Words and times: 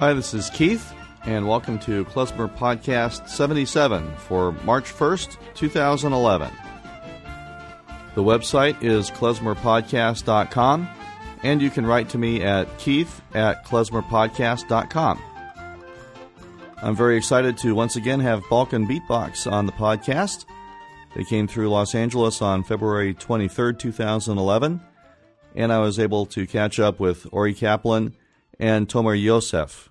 Hi, 0.00 0.14
this 0.14 0.32
is 0.32 0.48
Keith, 0.48 0.94
and 1.26 1.46
welcome 1.46 1.78
to 1.80 2.06
Klezmer 2.06 2.48
Podcast 2.56 3.28
77 3.28 4.16
for 4.16 4.52
March 4.64 4.90
1st, 4.90 5.36
2011. 5.52 6.50
The 8.14 8.22
website 8.22 8.82
is 8.82 9.10
klezmerpodcast.com, 9.10 10.88
and 11.42 11.60
you 11.60 11.68
can 11.68 11.84
write 11.84 12.08
to 12.08 12.16
me 12.16 12.42
at 12.42 12.78
keith 12.78 13.20
at 13.34 13.66
klezmerpodcast.com. 13.66 15.22
I'm 16.82 16.96
very 16.96 17.18
excited 17.18 17.58
to 17.58 17.74
once 17.74 17.96
again 17.96 18.20
have 18.20 18.42
Balkan 18.48 18.88
Beatbox 18.88 19.52
on 19.52 19.66
the 19.66 19.72
podcast. 19.72 20.46
They 21.14 21.24
came 21.24 21.46
through 21.46 21.68
Los 21.68 21.94
Angeles 21.94 22.40
on 22.40 22.64
February 22.64 23.12
23rd, 23.12 23.78
2011, 23.78 24.80
and 25.56 25.70
I 25.70 25.78
was 25.80 25.98
able 25.98 26.24
to 26.24 26.46
catch 26.46 26.80
up 26.80 27.00
with 27.00 27.26
Ori 27.30 27.52
Kaplan 27.52 28.16
and 28.58 28.88
Tomer 28.88 29.20
Yosef. 29.20 29.90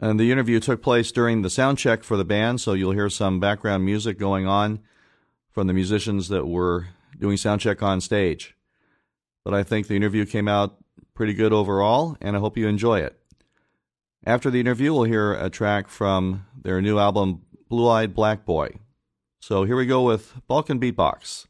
And 0.00 0.18
the 0.18 0.32
interview 0.32 0.60
took 0.60 0.82
place 0.82 1.12
during 1.12 1.42
the 1.42 1.50
sound 1.50 1.76
check 1.76 2.02
for 2.02 2.16
the 2.16 2.24
band, 2.24 2.60
so 2.60 2.72
you'll 2.72 2.92
hear 2.92 3.10
some 3.10 3.38
background 3.38 3.84
music 3.84 4.18
going 4.18 4.46
on 4.46 4.80
from 5.50 5.66
the 5.66 5.74
musicians 5.74 6.28
that 6.28 6.46
were 6.46 6.88
doing 7.18 7.36
sound 7.36 7.60
check 7.60 7.82
on 7.82 8.00
stage. 8.00 8.56
But 9.44 9.52
I 9.52 9.62
think 9.62 9.86
the 9.86 9.96
interview 9.96 10.24
came 10.24 10.48
out 10.48 10.78
pretty 11.14 11.34
good 11.34 11.52
overall, 11.52 12.16
and 12.20 12.34
I 12.34 12.40
hope 12.40 12.56
you 12.56 12.66
enjoy 12.66 13.00
it. 13.00 13.20
After 14.24 14.50
the 14.50 14.60
interview, 14.60 14.94
we'll 14.94 15.04
hear 15.04 15.34
a 15.34 15.50
track 15.50 15.88
from 15.88 16.46
their 16.58 16.80
new 16.80 16.98
album, 16.98 17.42
Blue 17.68 17.88
Eyed 17.88 18.14
Black 18.14 18.46
Boy. 18.46 18.76
So 19.40 19.64
here 19.64 19.76
we 19.76 19.86
go 19.86 20.02
with 20.02 20.34
Balkan 20.46 20.80
Beatbox. 20.80 21.46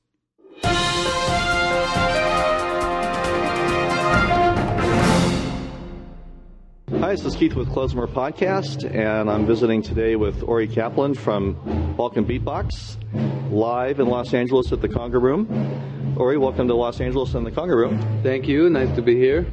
This 7.11 7.25
is 7.25 7.35
Keith 7.35 7.55
with 7.55 7.69
Klezmer 7.71 8.07
Podcast, 8.07 8.89
and 8.89 9.29
I'm 9.29 9.45
visiting 9.45 9.83
today 9.83 10.15
with 10.15 10.45
Ori 10.45 10.69
Kaplan 10.69 11.15
from 11.15 11.55
Balkan 11.97 12.25
Beatbox, 12.25 13.51
live 13.51 13.99
in 13.99 14.07
Los 14.07 14.33
Angeles 14.33 14.71
at 14.71 14.81
the 14.81 14.89
Conga 14.89 15.21
Room. 15.21 16.15
Ori, 16.17 16.39
welcome 16.39 16.69
to 16.69 16.75
Los 16.77 17.01
Angeles 17.01 17.35
and 17.35 17.45
the 17.45 17.51
Conga 17.51 17.75
Room. 17.75 17.99
Thank 18.23 18.47
you. 18.47 18.71
Nice 18.71 18.95
to 18.95 19.03
be 19.03 19.17
here. 19.17 19.45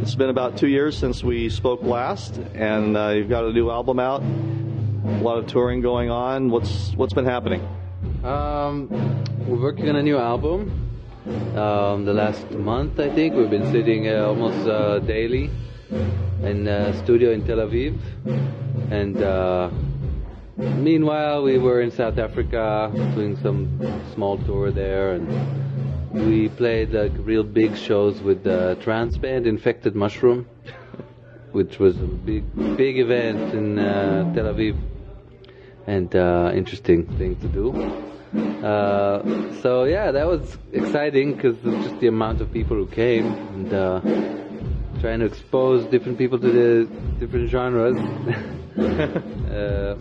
It's 0.00 0.14
been 0.14 0.30
about 0.30 0.56
two 0.56 0.68
years 0.68 0.96
since 0.96 1.24
we 1.24 1.48
spoke 1.48 1.82
last, 1.82 2.36
and 2.54 2.96
uh, 2.96 3.08
you've 3.08 3.28
got 3.28 3.44
a 3.44 3.52
new 3.52 3.68
album 3.68 3.98
out. 3.98 4.22
A 4.22 5.20
lot 5.20 5.38
of 5.38 5.48
touring 5.48 5.80
going 5.80 6.08
on. 6.08 6.50
What's 6.50 6.92
what's 6.92 7.14
been 7.14 7.26
happening? 7.26 7.66
Um, 8.22 8.88
we're 9.44 9.60
working 9.60 9.88
on 9.88 9.96
a 9.96 10.02
new 10.04 10.18
album. 10.18 10.88
Um, 11.56 12.04
the 12.04 12.14
last 12.14 12.48
month, 12.52 13.00
I 13.00 13.12
think, 13.12 13.34
we've 13.34 13.50
been 13.50 13.72
sitting 13.72 14.06
uh, 14.08 14.26
almost 14.26 14.68
uh, 14.68 15.00
daily 15.00 15.50
in 15.90 16.66
a 16.66 16.96
studio 17.04 17.32
in 17.32 17.44
Tel 17.46 17.58
Aviv. 17.58 17.98
And 18.90 19.22
uh, 19.22 19.70
meanwhile, 20.56 21.42
we 21.42 21.58
were 21.58 21.80
in 21.80 21.90
South 21.90 22.18
Africa 22.18 22.90
doing 23.14 23.36
some 23.42 23.80
small 24.14 24.38
tour 24.38 24.70
there, 24.70 25.12
and 25.12 26.26
we 26.26 26.48
played 26.48 26.92
like 26.92 27.12
real 27.18 27.44
big 27.44 27.76
shows 27.76 28.20
with 28.20 28.44
the 28.44 28.76
trance 28.80 29.16
band 29.16 29.46
Infected 29.46 29.94
Mushroom, 29.94 30.46
which 31.52 31.78
was 31.78 31.96
a 31.96 32.06
big, 32.06 32.44
big 32.76 32.98
event 32.98 33.54
in 33.54 33.78
uh, 33.78 34.32
Tel 34.34 34.46
Aviv, 34.46 34.76
and 35.86 36.14
uh, 36.14 36.50
interesting 36.54 37.06
thing 37.18 37.36
to 37.36 37.48
do. 37.48 37.72
Uh, 38.62 39.22
so 39.62 39.84
yeah, 39.84 40.10
that 40.10 40.26
was 40.26 40.58
exciting 40.72 41.34
because 41.34 41.56
just 41.82 41.98
the 42.00 42.08
amount 42.08 42.40
of 42.42 42.52
people 42.52 42.76
who 42.76 42.86
came 42.86 43.26
and 43.26 43.72
uh, 43.72 44.00
trying 45.00 45.20
to 45.20 45.26
expose 45.26 45.84
different 45.86 46.18
people 46.18 46.38
to 46.38 46.50
the 46.50 46.84
different 47.20 47.50
genres. 47.50 47.96
uh, 48.78 49.96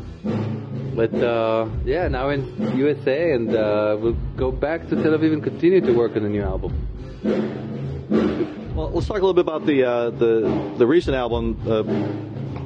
but 0.96 1.14
uh, 1.14 1.68
yeah, 1.86 2.08
now 2.08 2.30
in 2.30 2.78
USA, 2.78 3.34
and 3.34 3.56
uh, 3.56 3.98
we'll 4.00 4.18
go 4.36 4.52
back 4.52 4.88
to 4.90 4.96
Tel 4.96 5.12
Aviv 5.12 5.34
and 5.34 5.44
continue 5.44 5.82
to 5.82 5.94
work 5.94 6.16
on 6.16 6.24
the 6.24 6.30
new 6.30 6.42
album. 6.42 6.74
Well, 8.76 8.92
let's 8.92 9.08
talk 9.08 9.18
a 9.18 9.26
little 9.26 9.34
bit 9.34 9.42
about 9.42 9.66
the 9.66 9.84
uh, 9.84 10.10
the 10.12 10.74
the 10.78 10.88
recent 10.88 11.16
album, 11.16 11.60
uh, 11.68 11.84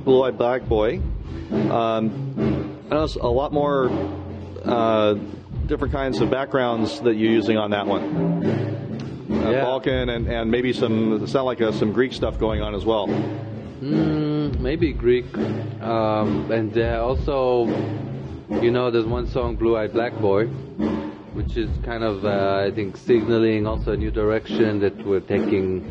Blue 0.04 0.24
Eyed 0.24 0.38
Black 0.38 0.68
Boy. 0.68 1.02
Um, 1.52 2.80
I 2.90 2.96
know 2.96 3.04
it's 3.04 3.16
a 3.16 3.28
lot 3.28 3.52
more 3.52 3.90
uh, 4.64 5.16
different 5.68 5.94
kinds 5.94 6.22
of 6.22 6.30
backgrounds 6.30 7.02
that 7.02 7.16
you're 7.16 7.32
using 7.32 7.58
on 7.58 7.72
that 7.72 7.88
one. 7.88 8.71
Uh, 9.44 9.50
Yeah. 9.50 9.64
Balkan 9.64 10.10
and, 10.10 10.28
and 10.28 10.52
maybe 10.52 10.72
some 10.74 11.26
sound 11.28 11.46
like 11.46 11.62
uh, 11.62 11.72
some 11.72 11.92
Greek 11.92 12.14
stuff 12.14 12.38
going 12.40 12.62
on 12.62 12.76
as 12.76 12.86
well. 12.86 13.08
Mm, 13.82 14.60
maybe 14.60 14.94
Greek, 14.94 15.26
um, 15.82 16.52
and 16.52 16.78
uh, 16.78 17.04
also, 17.04 17.66
you 18.62 18.70
know, 18.70 18.92
there's 18.92 19.06
one 19.06 19.26
song, 19.28 19.56
"Blue 19.56 19.76
Eyed 19.76 19.92
Black 19.94 20.14
Boy," 20.20 20.46
which 21.34 21.58
is 21.58 21.70
kind 21.84 22.04
of, 22.04 22.24
uh, 22.24 22.68
I 22.68 22.72
think, 22.72 22.96
signaling 22.96 23.66
also 23.66 23.94
a 23.94 23.98
new 23.98 24.12
direction 24.12 24.80
that 24.82 24.96
we're 25.04 25.20
taking, 25.22 25.82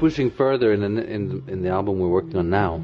pushing 0.00 0.30
further 0.30 0.74
in 0.74 0.80
the, 0.80 1.02
in 1.16 1.42
in 1.48 1.62
the 1.62 1.70
album 1.70 1.98
we're 1.98 2.08
working 2.20 2.36
on 2.36 2.50
now. 2.50 2.82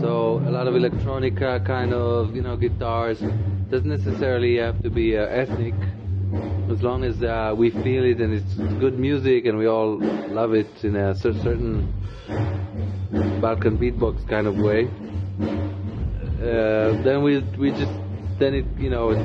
So 0.00 0.40
a 0.46 0.50
lot 0.50 0.68
of 0.68 0.74
electronica, 0.74 1.64
kind 1.66 1.92
of, 1.92 2.34
you 2.36 2.42
know, 2.42 2.56
guitars. 2.56 3.18
Doesn't 3.70 3.90
necessarily 3.90 4.56
have 4.58 4.80
to 4.82 4.90
be 4.90 5.16
uh, 5.18 5.26
ethnic, 5.26 5.74
as 6.70 6.82
long 6.82 7.04
as 7.04 7.22
uh, 7.22 7.54
we 7.56 7.70
feel 7.70 8.04
it 8.04 8.20
and 8.20 8.32
it's 8.34 8.54
good 8.78 8.98
music 8.98 9.46
and 9.46 9.58
we 9.58 9.66
all 9.66 9.98
love 10.30 10.52
it 10.54 10.84
in 10.84 10.96
a 10.96 11.14
certain 11.14 11.92
Balkan 13.40 13.78
beatbox 13.78 14.28
kind 14.28 14.46
of 14.46 14.56
way. 14.58 14.88
Uh, 16.40 17.02
then 17.02 17.22
we 17.22 17.40
we 17.58 17.70
just 17.70 17.92
then 18.38 18.54
it 18.54 18.66
you 18.78 18.90
know 18.90 19.10
it, 19.10 19.18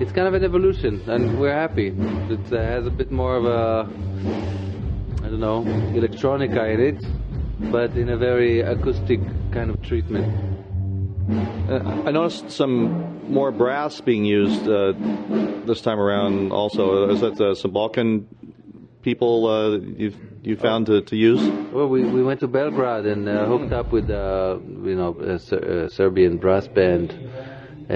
it's 0.00 0.12
kind 0.12 0.28
of 0.28 0.34
an 0.34 0.44
evolution 0.44 1.00
and 1.08 1.40
we're 1.40 1.54
happy. 1.54 1.88
It 1.88 2.52
uh, 2.52 2.56
has 2.56 2.86
a 2.86 2.90
bit 2.90 3.10
more 3.10 3.36
of 3.36 3.44
a 3.44 3.88
I 5.24 5.28
don't 5.28 5.40
know 5.40 5.62
electronica 5.94 6.74
in 6.74 6.80
it, 6.80 7.70
but 7.72 7.96
in 7.96 8.10
a 8.10 8.16
very 8.16 8.60
acoustic 8.60 9.20
kind 9.52 9.70
of 9.70 9.80
treatment. 9.82 10.51
Uh, 11.28 12.02
I 12.06 12.10
noticed 12.10 12.50
some 12.50 13.32
more 13.32 13.52
brass 13.52 14.00
being 14.00 14.24
used 14.24 14.66
uh, 14.68 14.92
this 15.64 15.80
time 15.80 16.00
around. 16.00 16.50
Also, 16.52 17.10
is 17.10 17.20
that 17.20 17.40
uh, 17.40 17.54
some 17.54 17.70
Balkan 17.70 18.26
people 19.02 19.46
uh, 19.46 19.78
you 19.78 20.12
you 20.42 20.56
found 20.56 20.86
to, 20.86 21.02
to 21.02 21.16
use? 21.16 21.40
Well, 21.72 21.88
we, 21.88 22.02
we 22.04 22.22
went 22.24 22.40
to 22.40 22.48
Belgrade 22.48 23.06
and 23.06 23.28
uh, 23.28 23.46
hooked 23.46 23.72
up 23.72 23.92
with 23.92 24.10
uh, 24.10 24.58
you 24.60 24.96
know 24.96 25.16
a, 25.20 25.38
Ser- 25.38 25.84
a 25.84 25.90
Serbian 25.90 26.38
brass 26.38 26.66
band, 26.66 27.12
uh, 27.88 27.92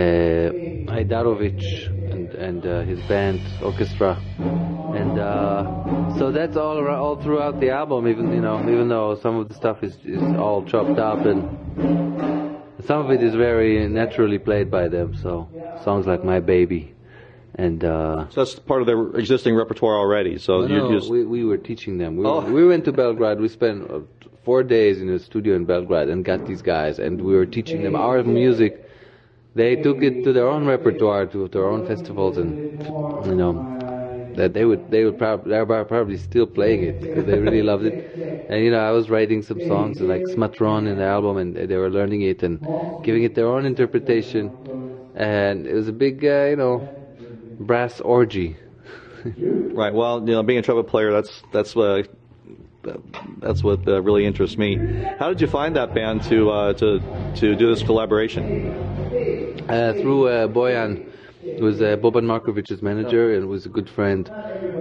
Ajdarovic 0.92 1.88
and 2.12 2.30
and 2.34 2.88
his 2.88 3.00
band 3.08 3.40
orchestra, 3.62 4.22
and 4.94 6.18
so 6.18 6.30
that's 6.30 6.56
all 6.56 6.86
all 6.88 7.20
throughout 7.20 7.58
the 7.58 7.70
album. 7.70 8.06
Even 8.06 8.32
you 8.32 8.40
know 8.40 8.60
even 8.60 8.88
though 8.88 9.16
some 9.16 9.36
of 9.36 9.48
the 9.48 9.54
stuff 9.54 9.82
is 9.82 9.96
is 10.04 10.22
all 10.38 10.64
chopped 10.64 10.98
up 11.00 11.26
and 11.26 12.35
some 12.84 13.04
of 13.04 13.10
it 13.10 13.22
is 13.22 13.34
very 13.34 13.88
naturally 13.88 14.38
played 14.38 14.70
by 14.70 14.88
them. 14.88 15.14
So 15.14 15.48
songs 15.84 16.06
like 16.06 16.24
My 16.24 16.40
Baby, 16.40 16.94
and. 17.54 17.84
Uh, 17.84 18.28
So 18.30 18.44
that's 18.44 18.58
part 18.58 18.80
of 18.82 18.86
their 18.86 19.00
existing 19.16 19.54
repertoire 19.56 19.96
already. 19.98 20.38
So 20.38 20.66
no, 20.66 20.92
just 20.92 21.10
we, 21.10 21.24
we 21.24 21.44
were 21.44 21.56
teaching 21.58 21.98
them. 21.98 22.16
We, 22.16 22.26
Oh. 22.26 22.40
we 22.40 22.66
went 22.66 22.84
to 22.84 22.92
Belgrade. 22.92 23.40
We 23.40 23.48
spent 23.48 23.90
uh, 23.90 24.00
four 24.44 24.62
days 24.62 25.00
in 25.00 25.08
a 25.08 25.18
studio 25.18 25.56
in 25.56 25.64
Belgrade 25.64 26.08
and 26.08 26.24
got 26.24 26.46
these 26.46 26.62
guys, 26.62 26.98
and 26.98 27.20
we 27.20 27.34
were 27.34 27.46
teaching 27.46 27.82
them 27.82 27.96
our 27.96 28.22
music. 28.22 28.82
They 29.54 29.74
took 29.76 30.02
it 30.02 30.22
to 30.24 30.32
their 30.34 30.46
own 30.46 30.66
repertoire, 30.66 31.26
to 31.26 31.48
their 31.48 31.66
own 31.66 31.86
festivals, 31.86 32.36
and 32.36 32.52
you 33.26 33.34
know 33.34 33.75
that 34.36 34.54
they 34.54 34.64
would 34.64 34.90
they 34.90 35.04
would 35.04 35.18
probably 35.18 35.50
they're 35.50 35.66
probably 35.84 36.16
still 36.18 36.46
playing 36.46 36.82
it 36.84 37.00
because 37.00 37.26
they 37.26 37.38
really 37.38 37.62
loved 37.62 37.84
it. 37.84 38.00
And 38.48 38.62
you 38.64 38.70
know, 38.70 38.80
I 38.80 38.92
was 38.92 39.10
writing 39.10 39.42
some 39.42 39.60
songs 39.60 40.00
like 40.00 40.26
Smatron 40.28 40.88
in 40.88 40.98
the 40.98 41.04
album, 41.04 41.36
and 41.38 41.56
they 41.56 41.76
were 41.76 41.90
learning 41.90 42.22
it 42.22 42.42
and 42.42 42.66
giving 43.02 43.24
it 43.24 43.34
their 43.34 43.48
own 43.48 43.66
interpretation. 43.66 44.54
And 45.14 45.66
it 45.66 45.74
was 45.74 45.88
a 45.88 45.92
big, 45.92 46.24
uh, 46.24 46.44
you 46.50 46.56
know, 46.56 46.88
brass 47.58 48.00
orgy. 48.00 48.56
right. 49.36 49.94
Well, 49.94 50.20
you 50.20 50.34
know, 50.34 50.42
being 50.42 50.58
a 50.58 50.62
trumpet 50.62 50.88
player, 50.88 51.12
that's 51.12 51.42
that's 51.52 51.76
uh, 51.76 52.02
that's 53.38 53.62
what 53.62 53.86
uh, 53.88 54.02
really 54.02 54.24
interests 54.26 54.56
me. 54.58 54.80
How 55.18 55.28
did 55.28 55.40
you 55.40 55.46
find 55.48 55.76
that 55.76 55.94
band 55.94 56.22
to 56.24 56.50
uh, 56.50 56.72
to 56.74 57.00
to 57.36 57.56
do 57.56 57.68
this 57.68 57.82
collaboration? 57.82 58.50
uh, 59.68 59.94
through 59.94 60.28
uh, 60.28 60.48
Boyan, 60.48 61.00
who 61.58 61.64
was 61.64 61.80
uh, 61.80 61.96
Boban 61.96 62.24
Markovic's 62.24 62.82
manager 62.82 63.34
and 63.34 63.48
was 63.48 63.66
a 63.66 63.68
good 63.70 63.88
friend, 63.88 64.30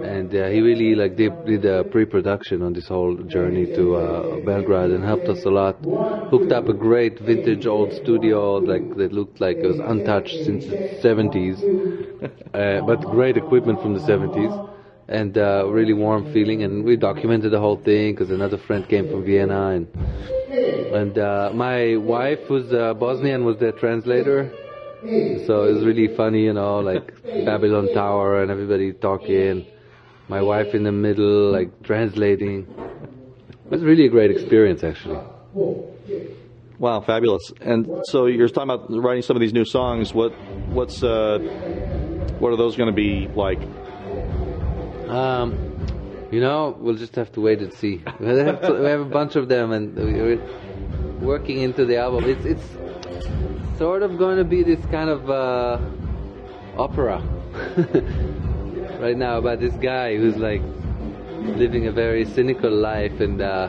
and 0.02 0.34
uh, 0.34 0.48
he 0.48 0.60
really 0.60 0.94
like 0.94 1.16
did, 1.16 1.44
did 1.44 1.64
uh, 1.66 1.84
pre-production 1.84 2.62
on 2.62 2.72
this 2.72 2.88
whole 2.88 3.16
journey 3.24 3.66
to 3.68 3.96
uh, 3.96 4.38
Belgrade 4.40 4.90
and 4.90 5.04
helped 5.04 5.28
us 5.28 5.44
a 5.44 5.50
lot. 5.50 5.86
Hooked 6.30 6.52
up 6.52 6.68
a 6.68 6.74
great 6.74 7.18
vintage 7.20 7.66
old 7.66 7.92
studio 7.92 8.56
like 8.58 8.88
that 8.96 9.12
looked 9.12 9.40
like 9.40 9.60
it 9.62 9.66
was 9.66 9.80
untouched 9.80 10.40
since 10.42 10.66
the 10.66 10.78
70s, 11.00 11.64
uh, 12.54 12.80
but 12.82 13.08
great 13.08 13.36
equipment 13.36 13.80
from 13.80 13.94
the 13.94 14.00
70s. 14.00 14.58
and 15.08 15.38
uh, 15.38 15.64
really 15.68 15.92
warm 15.92 16.24
feeling. 16.32 16.62
And 16.64 16.84
we 16.84 16.96
documented 16.96 17.52
the 17.52 17.60
whole 17.60 17.76
thing 17.76 18.12
because 18.14 18.30
another 18.30 18.58
friend 18.58 18.88
came 18.88 19.06
from 19.06 19.24
Vienna, 19.24 19.68
and 19.68 19.88
and 20.90 21.18
uh, 21.18 21.50
my 21.54 21.96
wife, 21.96 22.40
uh, 22.50 22.94
Bosnian, 22.94 23.44
was 23.44 23.58
the 23.58 23.72
translator. 23.72 24.52
So 25.02 25.64
it 25.64 25.74
was 25.74 25.84
really 25.84 26.08
funny, 26.08 26.44
you 26.44 26.52
know, 26.52 26.80
like 26.80 27.22
Babylon 27.22 27.92
Tower 27.92 28.42
and 28.42 28.50
everybody 28.50 28.92
talking. 28.92 29.66
My 30.28 30.42
wife 30.42 30.74
in 30.74 30.82
the 30.82 30.92
middle, 30.92 31.52
like 31.52 31.82
translating. 31.82 32.66
It 33.66 33.70
was 33.70 33.82
really 33.82 34.06
a 34.06 34.08
great 34.08 34.30
experience, 34.30 34.82
actually. 34.82 35.20
Wow, 36.78 37.00
fabulous! 37.00 37.52
And 37.60 37.88
so 38.04 38.26
you're 38.26 38.48
talking 38.48 38.70
about 38.70 38.86
writing 38.90 39.22
some 39.22 39.36
of 39.36 39.40
these 39.40 39.52
new 39.52 39.64
songs. 39.64 40.12
What 40.12 40.32
what's 40.68 41.02
uh, 41.02 41.38
what 42.38 42.52
are 42.52 42.56
those 42.56 42.76
going 42.76 42.88
to 42.88 42.94
be 42.94 43.28
like? 43.28 43.60
Um, 45.08 46.28
you 46.30 46.40
know, 46.40 46.76
we'll 46.78 46.96
just 46.96 47.14
have 47.16 47.32
to 47.32 47.40
wait 47.40 47.60
and 47.60 47.72
see. 47.72 48.02
We 48.20 48.26
have, 48.26 48.60
to, 48.62 48.72
we 48.74 48.86
have 48.86 49.00
a 49.00 49.04
bunch 49.04 49.36
of 49.36 49.48
them, 49.48 49.72
and 49.72 49.94
we're 49.94 50.40
working 51.20 51.60
into 51.60 51.84
the 51.86 51.98
album. 51.98 52.24
It's 52.24 52.44
it's 52.44 52.76
sort 53.78 54.02
of 54.02 54.16
going 54.18 54.38
to 54.38 54.44
be 54.44 54.62
this 54.62 54.84
kind 54.86 55.10
of 55.10 55.30
uh, 55.30 55.78
opera 56.76 57.20
right 59.00 59.16
now 59.16 59.38
about 59.38 59.60
this 59.60 59.74
guy 59.74 60.16
who's 60.16 60.36
like 60.36 60.62
living 61.56 61.86
a 61.86 61.92
very 61.92 62.24
cynical 62.24 62.70
life 62.70 63.20
and 63.20 63.40
uh, 63.40 63.68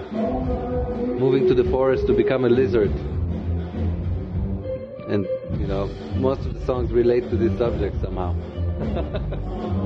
moving 1.20 1.48
to 1.48 1.54
the 1.54 1.64
forest 1.66 2.08
to 2.08 2.14
become 2.14 2.46
a 2.46 2.50
lizard. 2.50 2.92
And 5.10 5.28
you 5.60 5.68
know, 5.68 5.88
most 6.16 6.42
of 6.46 6.54
the 6.54 6.66
songs 6.66 6.92
relate 6.92 7.30
to 7.30 7.38
this 7.38 7.58
subject 7.58 8.02
somehow. 8.02 8.36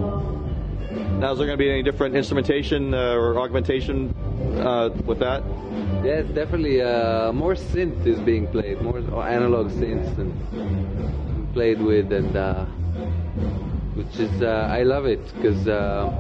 Now, 1.22 1.34
is 1.34 1.38
there 1.38 1.46
going 1.46 1.56
to 1.56 1.64
be 1.64 1.70
any 1.70 1.84
different 1.84 2.16
instrumentation 2.16 2.96
uh, 2.96 3.14
or 3.14 3.40
augmentation 3.40 4.10
uh, 4.58 4.90
with 5.06 5.20
that? 5.20 5.44
Yes, 6.04 6.26
definitely. 6.30 6.82
Uh, 6.82 7.32
more 7.32 7.54
synth 7.54 8.08
is 8.08 8.20
being 8.20 8.48
played, 8.48 8.82
more 8.82 8.98
analog 8.98 9.70
synths 9.70 10.18
and 10.18 11.54
played 11.54 11.80
with, 11.80 12.12
and 12.12 12.36
uh, 12.36 12.66
which 13.94 14.20
is 14.20 14.42
uh, 14.42 14.68
I 14.72 14.82
love 14.82 15.06
it 15.06 15.24
because 15.36 15.68
uh, 15.68 16.12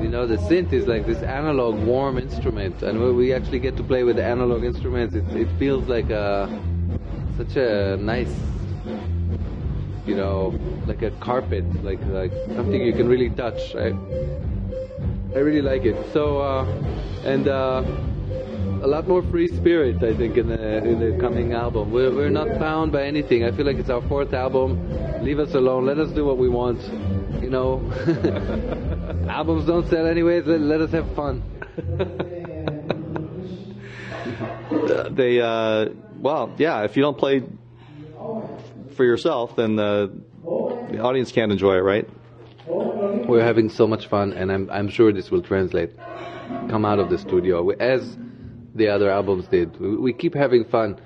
you 0.00 0.08
know 0.08 0.26
the 0.26 0.38
synth 0.38 0.72
is 0.72 0.86
like 0.86 1.04
this 1.04 1.22
analog 1.22 1.74
warm 1.84 2.16
instrument, 2.16 2.82
and 2.82 2.98
when 2.98 3.14
we 3.14 3.34
actually 3.34 3.58
get 3.58 3.76
to 3.76 3.82
play 3.82 4.04
with 4.04 4.18
analog 4.18 4.64
instruments, 4.64 5.14
it, 5.14 5.28
it 5.36 5.48
feels 5.58 5.86
like 5.86 6.08
a 6.08 6.48
such 7.36 7.56
a 7.56 7.98
nice 7.98 8.34
you 10.06 10.16
know, 10.16 10.58
like 10.86 11.02
a 11.02 11.10
carpet, 11.12 11.64
like 11.84 12.00
like 12.06 12.32
something 12.54 12.82
you 12.82 12.92
can 12.92 13.08
really 13.08 13.30
touch. 13.30 13.74
I 13.74 13.92
I 15.34 15.38
really 15.38 15.62
like 15.62 15.84
it. 15.84 15.96
So 16.12 16.38
uh, 16.38 16.64
and 17.24 17.48
uh, 17.48 17.84
a 18.82 18.86
lot 18.86 19.06
more 19.06 19.22
free 19.22 19.48
spirit, 19.48 20.02
I 20.02 20.14
think, 20.14 20.36
in 20.36 20.48
the 20.48 20.78
in 20.78 20.98
the 20.98 21.18
coming 21.20 21.52
album. 21.52 21.92
We're 21.92 22.10
we're 22.10 22.30
not 22.30 22.58
bound 22.58 22.92
by 22.92 23.04
anything. 23.04 23.44
I 23.44 23.52
feel 23.52 23.64
like 23.64 23.76
it's 23.76 23.90
our 23.90 24.02
fourth 24.08 24.34
album. 24.34 25.22
Leave 25.22 25.38
us 25.38 25.54
alone. 25.54 25.86
Let 25.86 25.98
us 25.98 26.10
do 26.10 26.24
what 26.24 26.36
we 26.36 26.48
want. 26.48 26.80
You 27.40 27.50
know, 27.50 27.80
albums 29.28 29.66
don't 29.66 29.88
sell 29.88 30.06
anyways. 30.06 30.46
Let, 30.46 30.60
let 30.60 30.80
us 30.80 30.90
have 30.90 31.14
fun. 31.14 31.42
they 35.14 35.40
uh, 35.40 35.90
well, 36.18 36.52
yeah. 36.58 36.82
If 36.82 36.96
you 36.96 37.02
don't 37.02 37.18
play 37.18 37.44
for 38.92 39.04
yourself, 39.04 39.56
then 39.56 39.76
the, 39.76 40.12
the 40.42 40.98
audience 41.00 41.32
can't 41.32 41.52
enjoy 41.52 41.74
it, 41.74 41.80
right? 41.80 42.08
We're 42.66 43.44
having 43.44 43.68
so 43.68 43.86
much 43.86 44.06
fun, 44.06 44.32
and 44.32 44.52
I'm 44.52 44.70
I'm 44.70 44.88
sure 44.88 45.12
this 45.12 45.30
will 45.30 45.42
translate, 45.42 45.90
come 46.68 46.84
out 46.84 46.98
of 46.98 47.10
the 47.10 47.18
studio 47.18 47.70
as 47.70 48.16
the 48.74 48.88
other 48.88 49.10
albums 49.10 49.46
did. 49.48 49.78
We, 49.78 50.12
keep 50.12 50.34
having 50.34 50.64
fun. 50.64 51.00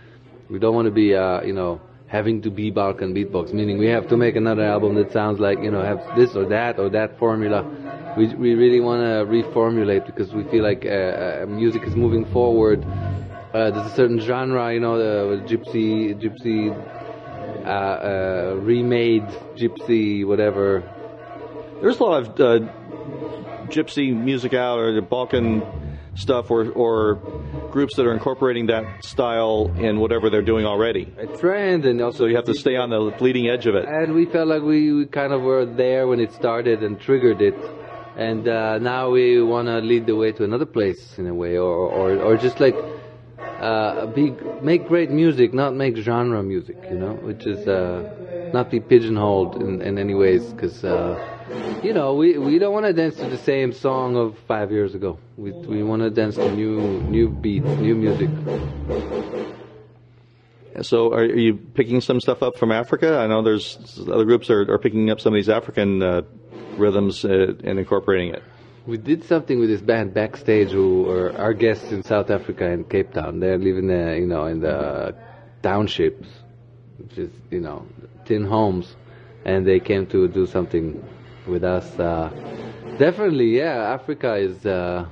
We 0.48 0.58
don't 0.58 0.74
want 0.74 0.86
to 0.86 0.92
be, 0.92 1.14
uh, 1.14 1.42
you 1.42 1.52
know, 1.52 1.80
having 2.06 2.42
to 2.42 2.50
be 2.50 2.70
Balkan 2.70 3.14
beatbox, 3.14 3.52
meaning 3.52 3.78
we 3.78 3.86
have 3.86 4.08
to 4.08 4.16
make 4.16 4.36
another 4.36 4.62
album 4.62 4.94
that 4.94 5.12
sounds 5.12 5.40
like, 5.40 5.58
you 5.58 5.70
know, 5.70 5.82
have 5.82 6.00
this 6.16 6.36
or 6.36 6.44
that 6.46 6.78
or 6.78 6.88
that 6.90 7.18
formula. 7.18 7.64
We 8.16 8.34
we 8.34 8.54
really 8.54 8.80
want 8.80 9.02
to 9.02 9.30
reformulate 9.30 10.06
because 10.06 10.32
we 10.32 10.44
feel 10.44 10.62
like 10.62 10.86
uh, 10.86 11.42
uh, 11.42 11.46
music 11.48 11.82
is 11.84 11.96
moving 11.96 12.24
forward. 12.26 12.84
Uh, 12.84 13.70
there's 13.70 13.90
a 13.90 13.94
certain 13.94 14.20
genre, 14.20 14.72
you 14.72 14.80
know, 14.80 14.98
the 14.98 15.42
gypsy 15.42 16.14
gypsy 16.20 16.70
uh, 17.66 17.70
uh, 17.70 18.56
remade 18.60 19.26
gypsy, 19.56 20.24
whatever. 20.24 20.82
There's 21.80 21.98
a 21.98 22.04
lot 22.04 22.22
of 22.22 22.28
uh, 22.40 22.66
gypsy 23.68 24.14
music 24.14 24.54
out 24.54 24.78
or 24.78 24.94
the 24.94 25.02
Balkan 25.02 25.62
stuff 26.14 26.50
or, 26.50 26.70
or 26.70 27.16
groups 27.70 27.96
that 27.96 28.06
are 28.06 28.12
incorporating 28.12 28.66
that 28.66 29.04
style 29.04 29.70
in 29.76 29.98
whatever 29.98 30.30
they're 30.30 30.42
doing 30.42 30.64
already. 30.64 31.12
A 31.18 31.26
trend, 31.26 31.84
and 31.84 32.00
also 32.00 32.18
So 32.18 32.26
you 32.26 32.36
have 32.36 32.46
to 32.46 32.54
stay 32.54 32.76
on 32.76 32.90
the 32.90 33.14
bleeding 33.18 33.48
edge 33.48 33.66
of 33.66 33.74
it. 33.74 33.84
and 33.86 34.14
we 34.14 34.24
felt 34.26 34.48
like 34.48 34.62
we, 34.62 34.92
we 34.92 35.06
kind 35.06 35.32
of 35.32 35.42
were 35.42 35.66
there 35.66 36.06
when 36.06 36.20
it 36.20 36.32
started 36.32 36.82
and 36.82 36.98
triggered 36.98 37.42
it, 37.42 37.56
and 38.16 38.48
uh, 38.48 38.78
now 38.78 39.10
we 39.10 39.42
want 39.42 39.68
to 39.68 39.78
lead 39.80 40.06
the 40.06 40.16
way 40.16 40.32
to 40.32 40.44
another 40.44 40.64
place 40.64 41.18
in 41.18 41.26
a 41.26 41.34
way, 41.34 41.58
or 41.58 41.74
or, 41.90 42.16
or 42.16 42.36
just 42.38 42.60
like 42.60 42.74
uh, 43.66 44.06
be 44.06 44.34
make 44.62 44.86
great 44.86 45.10
music, 45.10 45.52
not 45.52 45.74
make 45.74 45.96
genre 45.96 46.42
music, 46.42 46.78
you 46.90 46.98
know, 47.02 47.14
which 47.28 47.46
is 47.46 47.66
uh, 47.66 48.50
not 48.52 48.70
be 48.70 48.78
pigeonholed 48.78 49.60
in, 49.60 49.82
in 49.82 49.98
any 49.98 50.14
ways, 50.14 50.44
because 50.52 50.84
uh, 50.84 51.18
you 51.82 51.92
know 51.92 52.14
we, 52.14 52.38
we 52.38 52.58
don't 52.58 52.72
want 52.72 52.86
to 52.86 52.92
dance 52.92 53.16
to 53.16 53.28
the 53.28 53.38
same 53.38 53.72
song 53.72 54.16
of 54.16 54.38
five 54.46 54.70
years 54.70 54.94
ago. 54.94 55.18
We 55.36 55.50
we 55.52 55.82
want 55.82 56.02
to 56.02 56.10
dance 56.10 56.36
to 56.36 56.48
new 56.54 56.80
new 57.16 57.28
beats, 57.28 57.66
new 57.66 57.96
music. 57.96 58.30
So 60.82 61.12
are, 61.12 61.20
are 61.20 61.42
you 61.48 61.54
picking 61.54 62.00
some 62.00 62.20
stuff 62.20 62.42
up 62.42 62.58
from 62.58 62.70
Africa? 62.70 63.18
I 63.18 63.26
know 63.26 63.42
there's 63.42 63.78
other 64.12 64.26
groups 64.26 64.50
are, 64.50 64.70
are 64.70 64.78
picking 64.78 65.10
up 65.10 65.20
some 65.20 65.32
of 65.32 65.38
these 65.38 65.48
African 65.48 66.02
uh, 66.02 66.22
rhythms 66.76 67.24
uh, 67.24 67.54
and 67.64 67.78
incorporating 67.78 68.34
it. 68.34 68.42
We 68.86 68.98
did 68.98 69.24
something 69.24 69.58
with 69.58 69.68
this 69.68 69.80
band 69.80 70.14
backstage, 70.14 70.70
who 70.70 71.10
are 71.10 71.36
our 71.36 71.52
guests 71.52 71.90
in 71.90 72.04
South 72.04 72.30
Africa 72.30 72.70
and 72.70 72.88
Cape 72.88 73.12
Town. 73.12 73.40
They're 73.40 73.58
living, 73.58 73.90
you 73.90 74.26
know, 74.28 74.46
in 74.46 74.60
the 74.60 75.12
townships, 75.60 76.28
which 76.98 77.18
is, 77.18 77.30
you 77.50 77.60
know, 77.60 77.84
tin 78.24 78.44
homes, 78.44 78.94
and 79.44 79.66
they 79.66 79.80
came 79.80 80.06
to 80.06 80.28
do 80.28 80.46
something 80.46 81.02
with 81.48 81.64
us. 81.64 81.98
Uh, 81.98 82.30
definitely, 82.96 83.56
yeah, 83.56 83.92
Africa 83.92 84.36
is, 84.36 84.64
uh, 84.64 85.04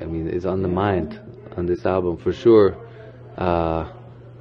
I 0.00 0.04
mean, 0.04 0.28
is 0.28 0.46
on 0.46 0.62
the 0.62 0.68
mind 0.68 1.18
on 1.56 1.66
this 1.66 1.84
album 1.84 2.16
for 2.16 2.32
sure. 2.32 2.76
Uh, 3.36 3.90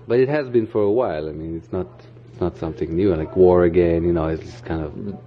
but 0.07 0.19
it 0.19 0.29
has 0.29 0.47
been 0.47 0.67
for 0.67 0.83
a 0.83 0.91
while. 0.91 1.27
I 1.27 1.31
mean, 1.31 1.57
it's 1.57 1.71
not, 1.71 1.87
it's 2.31 2.39
not 2.39 2.55
something 2.57 2.95
new. 2.95 3.15
Like 3.15 3.35
War 3.35 3.63
Again, 3.63 4.03
you 4.03 4.13
know, 4.13 4.27
it's 4.27 4.43
just 4.43 4.63
kind 4.63 4.83
of 4.83 5.17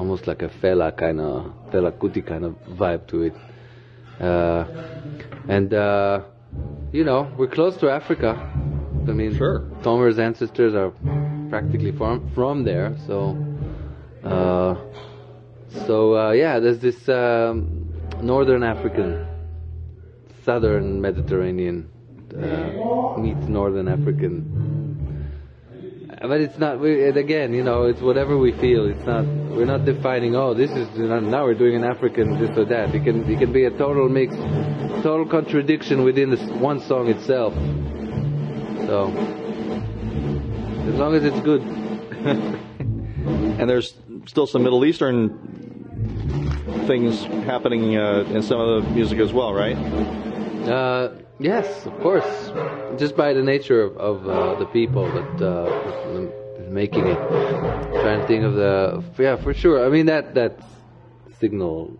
almost 0.00 0.26
like 0.26 0.40
a 0.40 0.48
Fela 0.60 0.88
kind 0.96 1.20
of 1.20 1.52
Fela 1.70 1.92
Kuti 2.00 2.22
kind 2.26 2.44
of 2.48 2.52
vibe 2.80 3.06
to 3.08 3.16
it. 3.28 3.34
Uh, 4.28 4.64
and 5.48 5.74
uh, 5.74 6.22
you 6.90 7.04
know, 7.04 7.20
we're 7.38 7.54
close 7.58 7.76
to 7.82 7.90
Africa. 7.90 8.30
I 9.08 9.12
mean, 9.12 9.36
Sure. 9.36 9.58
Tomer's 9.82 10.18
ancestors 10.18 10.74
are 10.74 10.92
practically 11.50 11.92
from 11.92 12.30
from 12.34 12.64
there. 12.64 12.96
So, 13.06 13.16
uh, 14.24 14.74
so 15.86 15.96
uh, 16.16 16.30
yeah, 16.32 16.58
there's 16.60 16.80
this 16.80 17.00
um, 17.08 17.58
northern 18.22 18.62
African, 18.62 19.26
southern 20.44 21.00
Mediterranean 21.00 21.90
uh, 22.34 23.18
meets 23.20 23.46
northern 23.48 23.88
African 23.88 24.34
but 26.20 26.40
it's 26.40 26.58
not. 26.58 26.80
We, 26.80 27.04
again, 27.04 27.52
you 27.54 27.62
know, 27.62 27.84
it's 27.84 28.00
whatever 28.00 28.36
we 28.36 28.52
feel. 28.52 28.86
It's 28.86 29.04
not. 29.04 29.24
We're 29.24 29.64
not 29.64 29.84
defining. 29.84 30.36
Oh, 30.36 30.54
this 30.54 30.70
is 30.70 30.88
now 30.96 31.44
we're 31.44 31.54
doing 31.54 31.76
an 31.76 31.84
African 31.84 32.38
this 32.38 32.56
or 32.56 32.64
that. 32.66 32.94
It 32.94 33.04
can 33.04 33.30
it 33.30 33.38
can 33.38 33.52
be 33.52 33.64
a 33.64 33.70
total 33.70 34.08
mix, 34.08 34.34
total 35.02 35.26
contradiction 35.26 36.04
within 36.04 36.30
this 36.30 36.42
one 36.42 36.80
song 36.80 37.08
itself. 37.08 37.54
So 38.86 39.08
as 40.88 40.94
long 40.94 41.14
as 41.14 41.24
it's 41.24 41.40
good. 41.40 41.62
And 43.60 43.68
there's 43.68 43.94
still 44.24 44.46
some 44.46 44.62
Middle 44.62 44.84
Eastern 44.86 45.28
things 46.86 47.24
happening 47.44 47.96
uh, 47.96 48.24
in 48.30 48.42
some 48.42 48.58
of 48.58 48.82
the 48.82 48.90
music 48.90 49.18
as 49.18 49.32
well, 49.34 49.52
right? 49.52 49.76
Uh, 50.66 51.12
yes, 51.40 51.86
of 51.86 51.98
course. 52.00 52.52
Just 52.98 53.16
by 53.16 53.32
the 53.32 53.42
nature 53.42 53.82
of, 53.82 53.96
of 53.96 54.28
uh, 54.28 54.58
the 54.58 54.66
people 54.66 55.06
that 55.10 55.42
uh, 55.44 56.70
making 56.70 57.06
it. 57.06 57.18
trying 58.02 58.20
to 58.20 58.26
think 58.26 58.44
of 58.44 58.54
the 58.54 59.02
yeah, 59.18 59.36
for 59.36 59.52
sure. 59.52 59.84
I 59.84 59.88
mean 59.88 60.06
that 60.06 60.34
that 60.34 60.60
signal, 61.40 61.98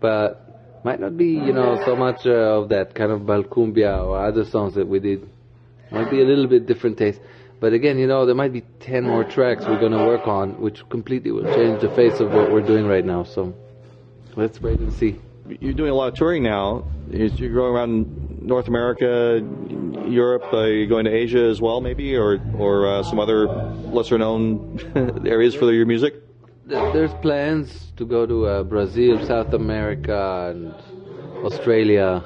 but 0.00 0.82
might 0.84 1.00
not 1.00 1.16
be 1.16 1.32
you 1.32 1.52
know 1.52 1.82
so 1.84 1.94
much 1.96 2.26
uh, 2.26 2.60
of 2.60 2.70
that 2.70 2.94
kind 2.94 3.12
of 3.12 3.20
balcumbia 3.22 4.04
or 4.04 4.24
other 4.24 4.44
songs 4.44 4.74
that 4.74 4.88
we 4.88 4.98
did. 4.98 5.28
Might 5.90 6.10
be 6.10 6.20
a 6.20 6.24
little 6.24 6.48
bit 6.48 6.66
different 6.66 6.98
taste. 6.98 7.20
But 7.58 7.72
again, 7.72 7.98
you 7.98 8.06
know, 8.06 8.26
there 8.26 8.34
might 8.34 8.52
be 8.52 8.62
10 8.80 9.04
more 9.04 9.24
tracks 9.24 9.64
we're 9.64 9.80
going 9.80 9.92
to 9.92 10.04
work 10.04 10.26
on, 10.26 10.60
which 10.60 10.86
completely 10.90 11.30
will 11.30 11.44
change 11.54 11.80
the 11.80 11.88
face 11.88 12.20
of 12.20 12.30
what 12.32 12.52
we're 12.52 12.60
doing 12.60 12.86
right 12.86 13.04
now. 13.04 13.22
So 13.22 13.54
let's 14.34 14.60
wait 14.60 14.78
and 14.80 14.92
see. 14.92 15.18
You're 15.48 15.74
doing 15.74 15.90
a 15.90 15.94
lot 15.94 16.08
of 16.08 16.14
touring 16.14 16.42
now. 16.42 16.84
You're 17.10 17.54
going 17.54 17.72
around 17.72 18.42
North 18.42 18.68
America, 18.68 19.40
Europe. 20.08 20.44
Uh, 20.52 20.64
you're 20.64 20.86
going 20.86 21.04
to 21.04 21.14
Asia 21.14 21.44
as 21.44 21.60
well, 21.60 21.80
maybe, 21.80 22.16
or 22.16 22.40
or 22.58 22.88
uh, 22.88 23.02
some 23.04 23.20
other 23.20 23.46
lesser 23.46 24.18
known 24.18 24.78
areas 25.26 25.54
for 25.54 25.72
your 25.72 25.86
music. 25.86 26.14
There's 26.66 27.14
plans 27.22 27.92
to 27.96 28.04
go 28.04 28.26
to 28.26 28.46
uh, 28.46 28.62
Brazil, 28.64 29.24
South 29.24 29.52
America, 29.52 30.50
and 30.50 30.74
Australia. 31.44 32.24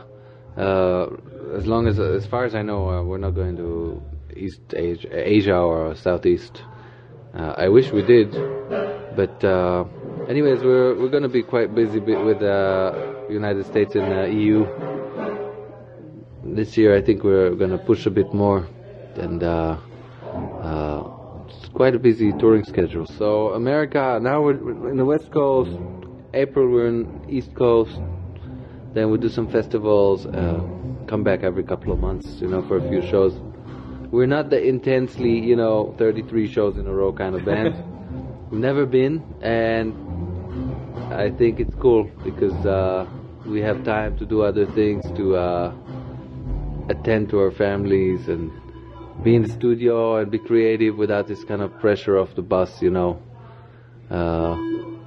Uh, 0.57 1.09
as 1.55 1.67
long 1.67 1.87
as, 1.87 1.99
as 1.99 2.27
far 2.27 2.45
as 2.45 2.55
I 2.55 2.63
know, 2.63 2.89
uh, 2.89 3.03
we're 3.03 3.19
not 3.19 3.35
going 3.35 3.57
to 3.57 4.03
East 4.35 4.63
Asia, 4.75 5.09
Asia 5.13 5.57
or 5.57 5.95
Southeast. 5.95 6.63
Uh, 7.35 7.55
I 7.57 7.69
wish 7.69 7.93
we 7.93 8.03
did, 8.03 8.33
but 9.15 9.45
anyways, 10.31 10.63
we're 10.63 10.95
we're 10.95 11.09
going 11.09 11.25
to 11.25 11.29
be 11.29 11.43
quite 11.43 11.75
busy 11.75 11.99
with 11.99 12.39
the 12.39 13.27
uh, 13.27 13.33
United 13.33 13.67
States 13.67 13.95
and 13.97 14.07
the 14.13 14.33
EU 14.33 14.59
this 16.45 16.77
year. 16.79 16.97
I 16.97 17.03
think 17.03 17.25
we're 17.25 17.55
going 17.57 17.71
to 17.71 17.79
push 17.79 18.07
a 18.07 18.11
bit 18.11 18.33
more, 18.33 18.69
and 19.17 19.43
uh, 19.43 19.77
uh, 20.63 21.03
it's 21.49 21.69
quite 21.71 21.95
a 21.97 21.99
busy 21.99 22.33
touring 22.39 22.65
schedule. 22.65 23.07
So 23.07 23.49
America 23.55 24.19
now 24.23 24.41
we're 24.41 24.91
in 24.91 24.97
the 24.97 25.05
West 25.05 25.31
Coast. 25.33 25.73
April 26.33 26.69
we're 26.71 26.87
in 26.87 27.27
East 27.29 27.55
Coast. 27.57 27.99
Then 28.95 29.11
we 29.11 29.19
do 29.19 29.29
some 29.29 29.49
festivals. 29.51 30.27
Uh, 30.27 30.61
come 31.09 31.25
back 31.25 31.43
every 31.43 31.65
couple 31.65 31.93
of 31.93 31.99
months, 31.99 32.41
you 32.41 32.47
know, 32.47 32.63
for 32.69 32.77
a 32.79 32.89
few 32.89 33.03
shows 33.11 33.35
we're 34.13 34.27
not 34.27 34.51
the 34.51 34.61
intensely, 34.61 35.39
you 35.39 35.55
know, 35.55 35.95
33 35.97 36.49
shows 36.53 36.77
in 36.77 36.87
a 36.89 36.93
row 36.93 37.13
kind 37.13 37.37
of 37.37 37.45
band. 37.45 37.75
We've 38.51 38.61
never 38.61 38.85
been, 38.85 39.23
and 39.41 39.95
I 41.11 41.29
think 41.31 41.59
it's 41.59 41.75
cool 41.75 42.05
because 42.23 42.55
uh, 42.65 43.05
we 43.45 43.61
have 43.63 43.85
time 43.85 44.17
to 44.19 44.25
do 44.25 44.43
other 44.43 44.65
things, 44.65 45.05
to 45.17 45.35
uh, 45.35 45.75
attend 46.89 47.31
to 47.31 47.41
our 47.41 47.51
families, 47.51 48.29
and 48.29 48.53
be 49.25 49.35
in 49.35 49.43
the 49.43 49.49
studio 49.49 50.17
and 50.17 50.31
be 50.31 50.39
creative 50.39 50.97
without 50.97 51.27
this 51.27 51.43
kind 51.43 51.63
of 51.63 51.77
pressure 51.81 52.17
of 52.17 52.35
the 52.37 52.43
bus, 52.43 52.81
you 52.81 52.91
know. 52.91 53.21
Uh, 54.09 54.55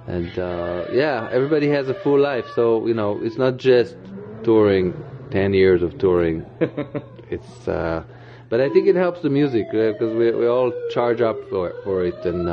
and 0.08 0.38
uh, 0.38 0.86
yeah, 0.92 1.30
everybody 1.32 1.70
has 1.70 1.88
a 1.88 1.94
full 1.94 2.20
life, 2.20 2.46
so 2.54 2.86
you 2.86 2.94
know, 2.94 3.20
it's 3.24 3.38
not 3.38 3.58
just 3.58 3.96
touring. 4.44 4.94
Ten 5.32 5.54
years 5.54 5.82
of 5.82 5.98
touring. 5.98 6.46
it's 7.32 7.68
uh, 7.68 8.04
but 8.50 8.62
I 8.62 8.70
think 8.70 8.88
it 8.88 8.96
helps 8.96 9.22
the 9.22 9.32
music 9.32 9.72
because 9.72 10.12
uh, 10.14 10.16
we 10.16 10.32
we 10.32 10.48
all 10.48 10.72
charge 10.92 11.22
up 11.22 11.38
for 11.50 11.74
for 11.84 12.06
it 12.06 12.26
and. 12.26 12.50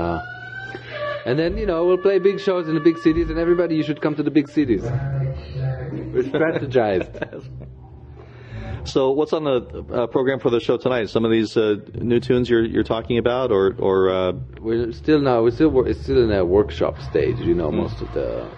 And 1.27 1.39
then 1.39 1.59
you 1.59 1.67
know 1.67 1.87
we'll 1.87 1.99
play 1.99 2.19
big 2.19 2.41
shows 2.41 2.69
in 2.69 2.75
the 2.75 2.81
big 2.81 2.99
cities, 2.99 3.31
and 3.31 3.39
everybody 3.39 3.77
you 3.77 3.83
should 3.83 4.01
come 4.01 4.15
to 4.17 4.23
the 4.23 4.31
big 4.31 4.49
cities. 4.49 4.83
We're 4.83 6.25
strategized. 6.25 7.51
so, 8.85 9.11
what's 9.11 9.33
on 9.33 9.45
the 9.45 9.85
uh, 9.93 10.07
program 10.07 10.39
for 10.41 10.51
the 10.51 10.61
show 10.61 10.77
tonight? 10.77 11.11
Some 11.11 11.25
of 11.25 11.31
these 11.31 11.57
uh, 11.57 11.77
new 11.95 12.21
tunes 12.21 12.49
you're 12.49 12.65
you're 12.65 12.85
talking 12.85 13.19
about, 13.19 13.53
or 13.53 13.75
or 13.79 14.11
uh... 14.11 14.33
we're 14.61 14.93
still 14.93 15.21
now 15.21 15.43
we're 15.43 15.51
still 15.51 15.87
it's 15.87 16.01
still 16.01 16.23
in 16.23 16.33
a 16.33 16.45
workshop 16.45 17.01
stage. 17.03 17.39
You 17.39 17.55
know, 17.55 17.71
mm. 17.71 17.75
most 17.75 18.01
of 18.01 18.13
the 18.15 18.49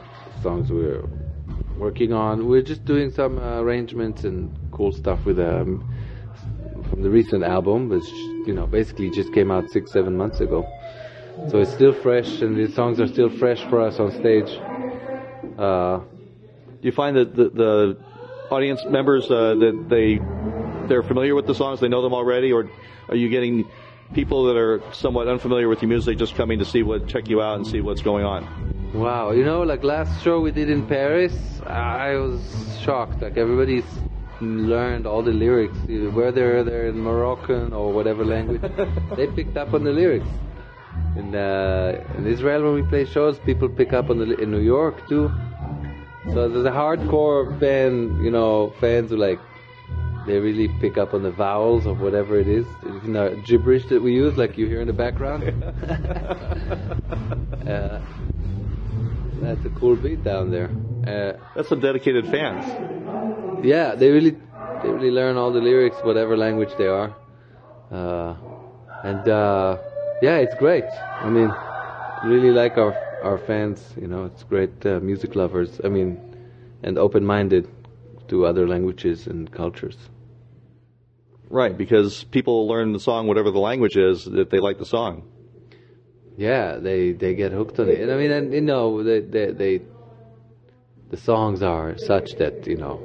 songs 0.42 0.70
we're 0.70 1.04
working 1.76 2.12
on. 2.12 2.46
We're 2.46 2.62
just 2.62 2.84
doing 2.84 3.10
some 3.10 3.38
uh, 3.38 3.60
arrangements 3.60 4.24
and 4.24 4.56
cool 4.70 4.92
stuff 4.92 5.24
with 5.24 5.40
um, 5.40 5.84
from 6.88 7.02
the 7.02 7.10
recent 7.10 7.42
album, 7.42 7.88
which 7.88 8.08
you 8.46 8.54
know 8.54 8.66
basically 8.66 9.10
just 9.10 9.32
came 9.32 9.50
out 9.50 9.68
six 9.70 9.92
seven 9.92 10.16
months 10.16 10.40
ago. 10.40 10.66
So 11.50 11.60
it's 11.60 11.72
still 11.72 11.92
fresh, 11.92 12.40
and 12.40 12.56
the 12.56 12.72
songs 12.72 13.00
are 13.00 13.06
still 13.08 13.30
fresh 13.30 13.60
for 13.68 13.80
us 13.80 13.98
on 13.98 14.12
stage. 14.12 14.48
Uh, 15.58 15.98
Do 15.98 16.82
you 16.82 16.92
find 16.92 17.16
that 17.16 17.34
the, 17.34 17.48
the 17.50 17.98
audience 18.50 18.84
members 18.84 19.30
uh, 19.30 19.54
that 19.54 19.86
they 19.88 20.20
they're 20.88 21.02
familiar 21.02 21.34
with 21.34 21.46
the 21.46 21.54
songs, 21.54 21.80
they 21.80 21.88
know 21.88 22.02
them 22.02 22.12
already, 22.12 22.52
or 22.52 22.68
are 23.08 23.16
you 23.16 23.28
getting 23.28 23.68
people 24.14 24.44
that 24.44 24.56
are 24.56 24.82
somewhat 24.92 25.26
unfamiliar 25.28 25.68
with 25.68 25.80
your 25.80 25.88
music 25.88 26.18
just 26.18 26.34
coming 26.34 26.58
to 26.58 26.64
see 26.64 26.82
what 26.82 27.08
check 27.08 27.28
you 27.28 27.40
out 27.40 27.56
and 27.56 27.66
see 27.66 27.80
what's 27.80 28.02
going 28.02 28.24
on? 28.24 28.90
Wow, 28.92 29.30
you 29.30 29.44
know, 29.44 29.62
like 29.62 29.82
last 29.82 30.22
show 30.22 30.40
we 30.40 30.50
did 30.50 30.68
in 30.68 30.86
Paris, 30.86 31.34
I 31.66 32.14
was 32.16 32.42
shocked. 32.82 33.22
Like 33.22 33.38
everybody's 33.38 33.86
learned 34.40 35.06
all 35.06 35.22
the 35.22 35.32
lyrics, 35.32 35.76
whether 36.14 36.62
they're 36.62 36.88
in 36.88 37.00
Moroccan 37.00 37.72
or 37.72 37.92
whatever 37.92 38.24
language. 38.24 38.60
they 39.16 39.28
picked 39.28 39.56
up 39.56 39.72
on 39.72 39.84
the 39.84 39.92
lyrics. 39.92 40.26
In, 41.16 41.34
uh, 41.34 42.02
in 42.16 42.26
Israel, 42.26 42.62
when 42.62 42.74
we 42.74 42.82
play 42.82 43.04
shows, 43.04 43.38
people 43.40 43.68
pick 43.68 43.92
up 43.92 44.10
on 44.10 44.18
the 44.18 44.34
in 44.40 44.50
New 44.50 44.60
York 44.60 45.06
too. 45.08 45.30
So 46.32 46.48
there's 46.48 46.64
a 46.64 46.70
hardcore 46.70 47.58
fan, 47.60 48.22
you 48.22 48.30
know, 48.30 48.72
fans 48.80 49.10
who 49.10 49.16
like 49.16 49.40
they 50.26 50.38
really 50.38 50.68
pick 50.80 50.96
up 50.96 51.14
on 51.14 51.22
the 51.22 51.32
vowels 51.32 51.84
of 51.84 52.00
whatever 52.00 52.38
it 52.38 52.48
is, 52.48 52.66
you 52.84 53.08
know, 53.08 53.34
gibberish 53.44 53.86
that 53.86 54.00
we 54.00 54.14
use, 54.14 54.36
like 54.36 54.56
you 54.56 54.66
hear 54.66 54.80
in 54.80 54.86
the 54.86 54.92
background. 54.92 55.42
uh, 57.68 58.00
that's 59.40 59.64
a 59.64 59.70
cool 59.70 59.96
beat 59.96 60.22
down 60.22 60.50
there. 60.50 60.70
Uh, 61.06 61.36
that's 61.54 61.68
some 61.68 61.80
dedicated 61.80 62.28
fans 62.28 62.64
yeah, 63.62 63.94
they 63.94 64.10
really 64.10 64.36
they 64.82 64.90
really 64.90 65.10
learn 65.10 65.36
all 65.36 65.52
the 65.52 65.60
lyrics, 65.60 65.96
whatever 66.02 66.36
language 66.36 66.74
they 66.76 66.86
are, 66.86 67.14
uh, 67.90 68.34
and 69.04 69.28
uh, 69.28 69.78
yeah, 70.22 70.36
it's 70.38 70.54
great. 70.54 70.84
I 71.20 71.28
mean, 71.28 71.50
really 72.24 72.52
like 72.52 72.78
our 72.78 72.94
our 73.22 73.38
fans. 73.38 73.94
You 74.00 74.06
know, 74.06 74.24
it's 74.24 74.44
great 74.44 74.86
uh, 74.86 75.00
music 75.00 75.34
lovers. 75.36 75.80
I 75.84 75.88
mean, 75.88 76.18
and 76.82 76.98
open-minded 76.98 77.68
to 78.28 78.46
other 78.46 78.66
languages 78.68 79.26
and 79.26 79.50
cultures. 79.50 79.96
Right, 81.50 81.76
because 81.76 82.24
people 82.24 82.66
learn 82.66 82.92
the 82.92 83.00
song, 83.00 83.26
whatever 83.26 83.50
the 83.50 83.58
language 83.58 83.96
is, 83.96 84.24
that 84.24 84.48
they 84.50 84.58
like 84.58 84.78
the 84.78 84.86
song. 84.86 85.24
Yeah, 86.36 86.76
they 86.76 87.12
they 87.12 87.34
get 87.34 87.52
hooked 87.52 87.78
on 87.78 87.88
it. 87.90 88.00
And 88.00 88.10
I 88.10 88.16
mean, 88.16 88.30
and 88.30 88.52
you 88.54 88.62
know, 88.62 89.02
they 89.02 89.20
they, 89.20 89.50
they 89.52 89.82
the 91.10 91.16
songs 91.16 91.62
are 91.62 91.98
such 91.98 92.36
that 92.36 92.66
you 92.66 92.76
know 92.76 93.02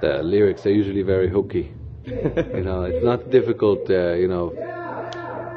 the 0.00 0.22
lyrics 0.22 0.64
are 0.66 0.72
usually 0.72 1.02
very 1.02 1.28
hooky. 1.28 1.72
you 2.06 2.62
know, 2.62 2.84
it's 2.84 3.02
not 3.02 3.30
difficult. 3.30 3.90
Uh, 3.90 4.12
you 4.12 4.28
know, 4.28 4.52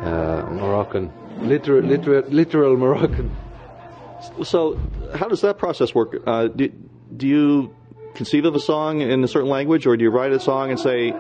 uh, 0.02 0.48
Moroccan, 0.52 1.12
literal, 1.40 1.84
literal, 1.84 2.24
literal 2.30 2.78
Moroccan. 2.78 3.36
So, 4.44 4.80
how 5.16 5.28
does 5.28 5.42
that 5.42 5.58
process 5.58 5.94
work? 5.94 6.22
Uh, 6.26 6.48
do, 6.48 6.70
do 7.16 7.28
you 7.28 7.76
conceive 8.16 8.46
of 8.46 8.56
a 8.56 8.60
song 8.60 9.02
in 9.02 9.24
a 9.24 9.28
certain 9.28 9.50
language, 9.50 9.86
or 9.86 9.96
do 9.96 10.04
you 10.04 10.10
write 10.10 10.32
a 10.32 10.40
song 10.40 10.72
and 10.72 10.80
say, 10.80 11.14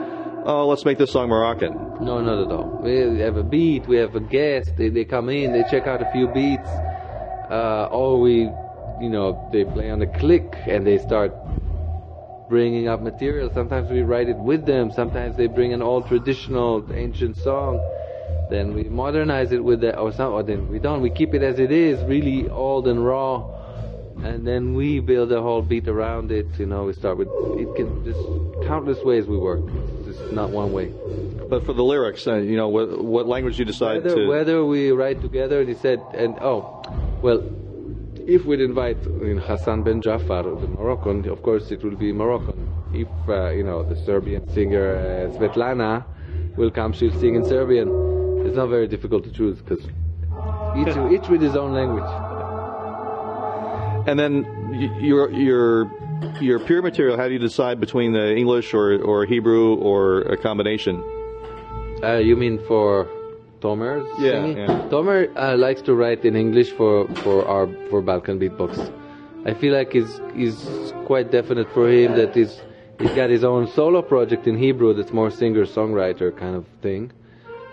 "Oh, 0.45 0.67
let's 0.67 0.85
make 0.85 0.97
this 0.97 1.11
song 1.11 1.29
Moroccan"? 1.29 1.73
No, 2.01 2.21
not 2.21 2.39
at 2.45 2.51
all. 2.51 2.79
We 2.83 3.19
have 3.19 3.37
a 3.37 3.43
beat. 3.43 3.87
We 3.87 3.97
have 3.97 4.15
a 4.15 4.19
guest. 4.19 4.75
They, 4.77 4.89
they 4.89 5.05
come 5.05 5.29
in. 5.29 5.51
They 5.53 5.63
check 5.69 5.87
out 5.87 6.01
a 6.01 6.11
few 6.11 6.27
beats. 6.27 6.69
Uh, 7.49 7.87
or 7.91 8.19
we, 8.19 8.41
you 8.99 9.09
know, 9.09 9.49
they 9.51 9.63
play 9.63 9.89
on 9.89 10.01
a 10.01 10.07
click 10.07 10.57
and 10.67 10.85
they 10.85 10.97
start 10.97 11.33
bringing 12.49 12.87
up 12.87 13.01
material. 13.01 13.49
Sometimes 13.53 13.89
we 13.89 14.01
write 14.01 14.29
it 14.29 14.37
with 14.37 14.65
them. 14.65 14.91
Sometimes 14.91 15.37
they 15.37 15.47
bring 15.47 15.73
an 15.73 15.81
old 15.81 16.07
traditional 16.07 16.85
ancient 16.93 17.37
song. 17.37 17.79
Then 18.49 18.73
we 18.73 18.83
modernize 18.85 19.51
it 19.51 19.63
with 19.63 19.81
the, 19.81 19.97
or 19.97 20.11
some, 20.13 20.33
or 20.33 20.43
then 20.43 20.67
we 20.69 20.79
don't. 20.79 21.01
We 21.01 21.09
keep 21.09 21.33
it 21.33 21.43
as 21.43 21.59
it 21.59 21.71
is, 21.71 22.01
really 22.03 22.49
old 22.49 22.87
and 22.87 23.05
raw, 23.05 23.45
and 24.23 24.47
then 24.47 24.73
we 24.73 24.99
build 24.99 25.31
a 25.31 25.41
whole 25.41 25.61
beat 25.61 25.87
around 25.87 26.31
it. 26.31 26.47
You 26.57 26.65
know, 26.65 26.85
we 26.85 26.93
start 26.93 27.17
with 27.17 27.27
it 27.27 27.75
can 27.75 28.03
just 28.05 28.19
countless 28.67 29.03
ways 29.03 29.25
we 29.25 29.37
work. 29.37 29.61
It's 30.07 30.17
just 30.17 30.31
not 30.31 30.49
one 30.49 30.71
way. 30.71 30.93
But 31.49 31.65
for 31.65 31.73
the 31.73 31.83
lyrics, 31.83 32.27
uh, 32.27 32.35
you 32.35 32.57
know, 32.57 32.67
what, 32.67 33.03
what 33.03 33.27
language 33.27 33.59
you 33.59 33.65
decide 33.65 34.03
whether, 34.03 34.15
to 34.15 34.27
whether 34.27 34.65
we 34.65 34.91
write 34.91 35.21
together. 35.21 35.63
He 35.63 35.73
said, 35.75 36.01
and 36.13 36.37
oh, 36.41 36.83
well, 37.21 37.43
if 38.27 38.45
we'd 38.45 38.61
invite 38.61 39.01
in 39.05 39.37
Hassan 39.37 39.83
Ben 39.83 40.01
Jafar, 40.01 40.43
the 40.43 40.67
Moroccan, 40.67 41.27
of 41.29 41.41
course 41.43 41.71
it 41.71 41.83
will 41.83 41.95
be 41.95 42.11
Moroccan. 42.11 42.69
If 42.93 43.07
uh, 43.27 43.49
you 43.49 43.63
know 43.63 43.83
the 43.83 43.95
Serbian 44.05 44.47
singer 44.53 44.95
uh, 44.95 45.37
Svetlana 45.37 46.05
will 46.57 46.71
come, 46.71 46.93
she'll 46.93 47.17
sing 47.19 47.35
in 47.35 47.45
Serbian. 47.45 48.06
It's 48.47 48.55
not 48.55 48.67
very 48.67 48.87
difficult 48.87 49.23
to 49.25 49.31
choose 49.31 49.57
because 49.61 49.83
each 50.79 50.95
each 51.15 51.29
with 51.29 51.41
his 51.41 51.55
own 51.55 51.73
language. 51.73 52.09
And 54.07 54.17
then 54.17 54.45
your 54.99 55.29
your 55.31 55.91
your 56.41 56.59
pure 56.59 56.81
material. 56.81 57.17
How 57.17 57.27
do 57.27 57.33
you 57.33 57.39
decide 57.39 57.79
between 57.79 58.13
the 58.13 58.35
English 58.35 58.73
or 58.73 59.01
or 59.01 59.25
Hebrew 59.25 59.75
or 59.75 60.21
a 60.21 60.37
combination? 60.37 61.03
Uh, 62.03 62.17
you 62.17 62.35
mean 62.35 62.59
for 62.67 63.07
Tomer. 63.59 64.05
Yeah, 64.19 64.45
yeah. 64.45 64.67
Tomer 64.89 65.29
uh, 65.35 65.57
likes 65.57 65.81
to 65.83 65.93
write 65.93 66.23
in 66.23 66.35
English 66.35 66.71
for 66.71 67.07
for 67.23 67.45
our 67.45 67.67
for 67.89 68.01
Balkan 68.01 68.39
Beatbox. 68.39 68.71
I 69.45 69.53
feel 69.53 69.73
like 69.73 69.93
it's 69.93 70.21
is 70.35 70.93
quite 71.05 71.31
definite 71.31 71.69
for 71.73 71.89
him 71.89 72.15
that 72.15 72.35
he's 72.35 72.61
he's 72.99 73.11
got 73.11 73.29
his 73.29 73.43
own 73.43 73.67
solo 73.67 74.01
project 74.01 74.47
in 74.47 74.57
Hebrew 74.57 74.93
that's 74.93 75.11
more 75.11 75.31
singer 75.31 75.65
songwriter 75.65 76.35
kind 76.35 76.55
of 76.55 76.65
thing, 76.81 77.11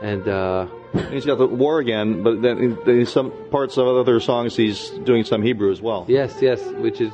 and 0.05 0.29
uh, 0.29 0.67
he's 1.11 1.25
got 1.25 1.39
the 1.39 1.47
war 1.47 1.79
again, 1.79 2.23
but 2.23 2.43
then 2.43 2.59
in, 2.59 2.91
in 2.91 3.07
some 3.07 3.33
parts 3.51 3.79
of 3.79 3.87
other 3.87 4.21
songs 4.21 4.55
he's 4.55 4.91
doing 5.11 5.25
some 5.25 5.41
Hebrew 5.43 5.73
as 5.73 5.81
well. 5.81 6.05
yes, 6.09 6.37
yes, 6.43 6.61
which 6.85 7.01
is 7.01 7.11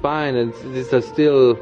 fine, 0.00 0.36
and 0.36 0.54
these 0.72 0.92
are 0.94 1.00
still, 1.02 1.58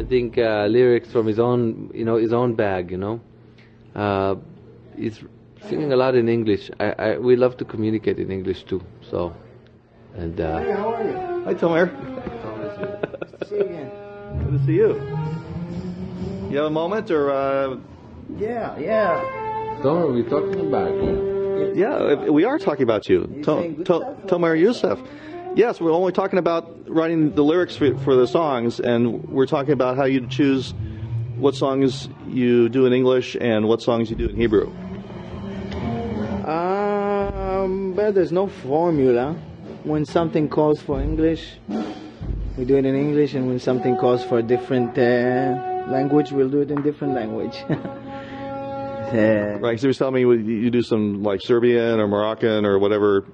I 0.00 0.04
think, 0.04 0.38
uh, 0.38 0.66
lyrics 0.70 1.10
from 1.12 1.26
his 1.26 1.38
own, 1.38 1.90
you 1.92 2.06
know, 2.06 2.16
his 2.16 2.32
own 2.32 2.54
bag. 2.54 2.90
You 2.90 2.96
know, 2.96 3.20
uh, 3.94 4.36
he's 4.96 5.20
singing 5.68 5.92
a 5.92 5.96
lot 5.96 6.14
in 6.14 6.26
English. 6.30 6.70
I, 6.80 6.86
I 7.06 7.18
we 7.18 7.36
love 7.36 7.58
to 7.58 7.66
communicate 7.66 8.18
in 8.18 8.32
English 8.32 8.64
too. 8.64 8.82
So, 9.10 9.34
and 10.16 10.40
uh, 10.40 10.74
how 10.74 10.94
are 10.94 11.04
you? 11.04 11.44
Hi, 11.44 11.52
Tomer. 11.52 11.86
See 13.46 13.56
you 13.56 13.60
again. 13.60 13.90
Good 14.42 14.58
to 14.58 14.64
see 14.64 14.76
you. 14.82 14.94
You 16.50 16.56
have 16.56 16.66
a 16.66 16.70
moment, 16.70 17.10
or 17.10 17.30
uh, 17.30 17.76
Yeah, 18.38 18.78
yeah. 18.78 19.37
So 19.82 19.96
are 19.96 20.12
we 20.12 20.22
talking 20.24 20.66
about? 20.66 20.92
you? 20.92 21.72
yeah, 21.76 22.14
we 22.30 22.44
are 22.44 22.58
talking 22.58 22.82
about 22.82 23.08
you, 23.08 23.20
You 23.32 23.44
to, 23.44 23.44
saying 23.44 23.74
good 23.76 23.86
to, 23.86 23.96
stuff? 23.96 24.16
Tomer 24.26 24.58
Yosef. 24.60 24.98
Yes, 25.54 25.80
we're 25.80 25.92
only 25.92 26.12
talking 26.12 26.38
about 26.38 26.88
writing 26.88 27.32
the 27.34 27.42
lyrics 27.44 27.76
for, 27.76 27.96
for 27.98 28.16
the 28.16 28.26
songs, 28.26 28.80
and 28.80 29.28
we're 29.28 29.46
talking 29.46 29.72
about 29.72 29.96
how 29.96 30.04
you 30.04 30.26
choose 30.26 30.74
what 31.36 31.54
songs 31.54 32.08
you 32.26 32.68
do 32.68 32.86
in 32.86 32.92
English 32.92 33.36
and 33.40 33.68
what 33.68 33.80
songs 33.80 34.10
you 34.10 34.16
do 34.16 34.26
in 34.26 34.36
Hebrew. 34.36 34.66
Um, 36.44 37.92
but 37.94 38.14
there's 38.14 38.32
no 38.32 38.48
formula. 38.48 39.36
When 39.84 40.04
something 40.04 40.48
calls 40.48 40.82
for 40.82 41.00
English, 41.00 41.54
we 42.56 42.64
do 42.64 42.76
it 42.76 42.84
in 42.84 42.96
English, 42.96 43.34
and 43.34 43.46
when 43.46 43.60
something 43.60 43.96
calls 43.96 44.24
for 44.24 44.38
a 44.38 44.42
different 44.42 44.98
uh, 44.98 45.86
language, 45.88 46.32
we'll 46.32 46.48
do 46.50 46.62
it 46.62 46.70
in 46.72 46.82
different 46.82 47.14
language. 47.14 47.56
Right, 49.12 49.78
so 49.78 49.86
you 49.86 49.88
was 49.88 49.98
telling 49.98 50.14
me 50.14 50.20
you 50.20 50.32
you 50.32 50.70
do 50.70 50.82
some 50.82 51.22
like 51.22 51.40
Serbian 51.40 52.00
or 52.00 52.08
Moroccan 52.08 52.64
or 52.64 52.78
whatever 52.78 53.26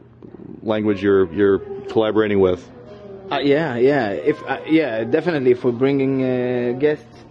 language 0.63 1.03
you're 1.03 1.33
you're 1.33 1.59
collaborating 1.89 2.41
with. 2.41 2.71
Uh, 3.31 3.39
yeah, 3.39 3.77
yeah. 3.77 4.11
If 4.11 4.43
uh, 4.45 4.61
yeah, 4.67 5.05
definitely. 5.05 5.55
for 5.55 5.73
bringing 5.73 6.23
uh, 6.23 6.73
guests, 6.79 7.25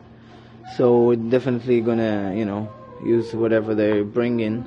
so 0.76 1.04
we're 1.04 1.16
definitely 1.16 1.82
gonna, 1.82 2.34
you 2.36 2.46
know, 2.46 2.70
use 3.06 3.34
whatever 3.34 3.76
they 3.76 4.02
bring 4.02 4.40
in, 4.40 4.64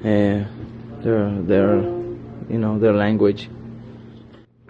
uh, 0.00 0.46
their 1.02 1.42
their, 1.42 1.76
you 2.48 2.58
know, 2.58 2.78
their 2.78 2.94
language. 2.94 3.50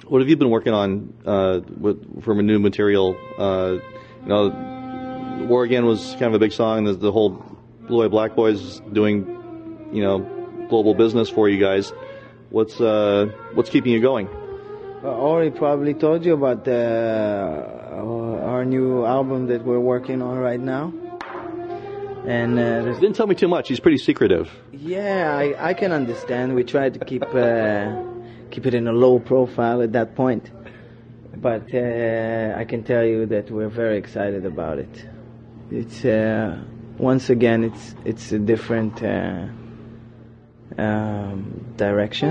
What 0.06 0.22
have 0.22 0.28
you 0.28 0.36
been 0.36 0.48
working 0.48 0.72
on 0.72 1.12
uh, 1.26 1.60
with, 1.78 2.24
from 2.24 2.38
a 2.38 2.42
new 2.42 2.58
material? 2.58 3.14
Uh, 3.36 3.78
you 4.22 4.28
know, 4.28 5.46
War 5.48 5.64
Again 5.64 5.84
was 5.84 6.12
kind 6.12 6.24
of 6.24 6.34
a 6.34 6.38
big 6.38 6.52
song. 6.52 6.84
The, 6.84 6.94
the 6.94 7.12
whole 7.12 7.44
Blue 7.88 8.04
Eye 8.04 8.08
Black 8.08 8.36
Boys 8.36 8.60
is 8.60 8.80
doing, 8.92 9.26
you 9.92 10.02
know, 10.02 10.18
global 10.68 10.94
business 10.94 11.28
for 11.28 11.48
you 11.48 11.58
guys. 11.58 11.92
What's 12.50 12.80
uh, 12.80 13.26
what's 13.54 13.70
keeping 13.70 13.92
you 13.92 14.00
going? 14.00 14.28
Uh, 15.02 15.08
Ori 15.08 15.50
probably 15.50 15.94
told 15.94 16.24
you 16.24 16.34
about 16.34 16.68
uh, 16.68 18.02
our 18.52 18.64
new 18.64 19.04
album 19.04 19.46
that 19.46 19.64
we're 19.64 19.80
working 19.80 20.22
on 20.22 20.38
right 20.38 20.60
now. 20.60 20.92
And 22.26 22.58
uh, 22.58 22.82
Didn't 23.00 23.14
tell 23.14 23.26
me 23.26 23.34
too 23.34 23.48
much. 23.48 23.68
He's 23.68 23.80
pretty 23.80 23.96
secretive. 23.98 24.50
Yeah, 24.72 25.34
I, 25.34 25.70
I 25.70 25.74
can 25.74 25.92
understand. 25.92 26.54
We 26.54 26.64
tried 26.64 26.94
to 26.94 27.00
keep 27.04 27.22
uh, 27.22 28.02
keep 28.50 28.66
it 28.66 28.74
in 28.74 28.86
a 28.86 28.92
low 28.92 29.18
profile 29.18 29.80
at 29.82 29.92
that 29.92 30.14
point, 30.14 30.50
but 31.36 31.72
uh, 31.74 32.54
I 32.56 32.64
can 32.64 32.82
tell 32.82 33.04
you 33.04 33.24
that 33.26 33.50
we're 33.50 33.68
very 33.70 33.96
excited 33.96 34.44
about 34.44 34.78
it. 34.78 35.06
It's 35.70 36.04
uh, 36.04 36.58
once 36.98 37.30
again, 37.30 37.64
it's 37.64 37.94
it's 38.04 38.32
a 38.32 38.38
different 38.38 39.02
uh, 39.02 39.46
um, 40.76 41.64
direction, 41.76 42.30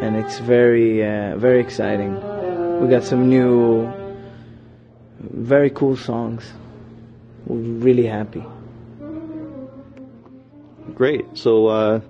and 0.00 0.16
it's 0.16 0.38
very 0.38 1.02
uh, 1.04 1.36
very 1.36 1.60
exciting. 1.60 2.14
We 2.80 2.88
got 2.88 3.04
some 3.04 3.28
new, 3.28 3.90
very 5.20 5.70
cool 5.70 5.96
songs. 5.96 6.44
We're 7.46 7.58
really 7.58 8.06
happy. 8.06 8.44
Great. 10.94 11.24
So, 11.34 11.66
uh, 11.66 12.00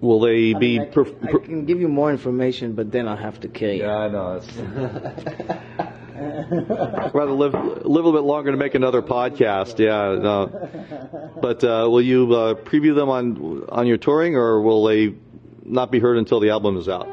will 0.00 0.20
they 0.20 0.54
be? 0.54 0.80
I, 0.80 0.86
perf- 0.86 1.18
can, 1.20 1.28
I 1.28 1.44
can 1.44 1.64
give 1.66 1.80
you 1.80 1.88
more 1.88 2.10
information, 2.10 2.74
but 2.74 2.90
then 2.90 3.06
I'll 3.08 3.16
have 3.16 3.40
to 3.40 3.48
kill 3.48 3.72
you. 3.72 3.82
Yeah, 3.82 3.96
I 3.96 4.08
know. 4.08 4.40
rather 6.14 7.32
live 7.32 7.54
live 7.54 7.84
a 7.84 7.88
little 7.88 8.12
bit 8.12 8.22
longer 8.22 8.50
to 8.50 8.56
make 8.56 8.74
another 8.74 9.02
podcast. 9.02 9.78
Yeah, 9.78 10.16
no. 10.20 11.32
But 11.40 11.64
uh, 11.64 11.88
will 11.90 12.02
you 12.02 12.32
uh, 12.32 12.54
preview 12.54 12.94
them 12.94 13.08
on 13.08 13.64
on 13.68 13.86
your 13.86 13.96
touring, 13.96 14.36
or 14.36 14.60
will 14.60 14.84
they 14.84 15.14
not 15.64 15.90
be 15.90 15.98
heard 15.98 16.16
until 16.18 16.40
the 16.40 16.50
album 16.50 16.76
is 16.76 16.88
out? 16.88 17.08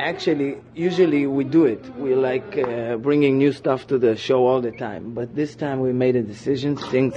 Actually, 0.00 0.56
usually 0.74 1.26
we 1.26 1.44
do 1.44 1.66
it. 1.66 1.84
We 1.96 2.14
like 2.14 2.56
uh, 2.58 2.96
bringing 2.96 3.38
new 3.38 3.52
stuff 3.52 3.86
to 3.88 3.98
the 3.98 4.16
show 4.16 4.46
all 4.46 4.60
the 4.60 4.72
time. 4.72 5.12
But 5.12 5.34
this 5.34 5.54
time 5.54 5.80
we 5.80 5.92
made 5.92 6.16
a 6.16 6.22
decision 6.22 6.76
since 6.78 7.14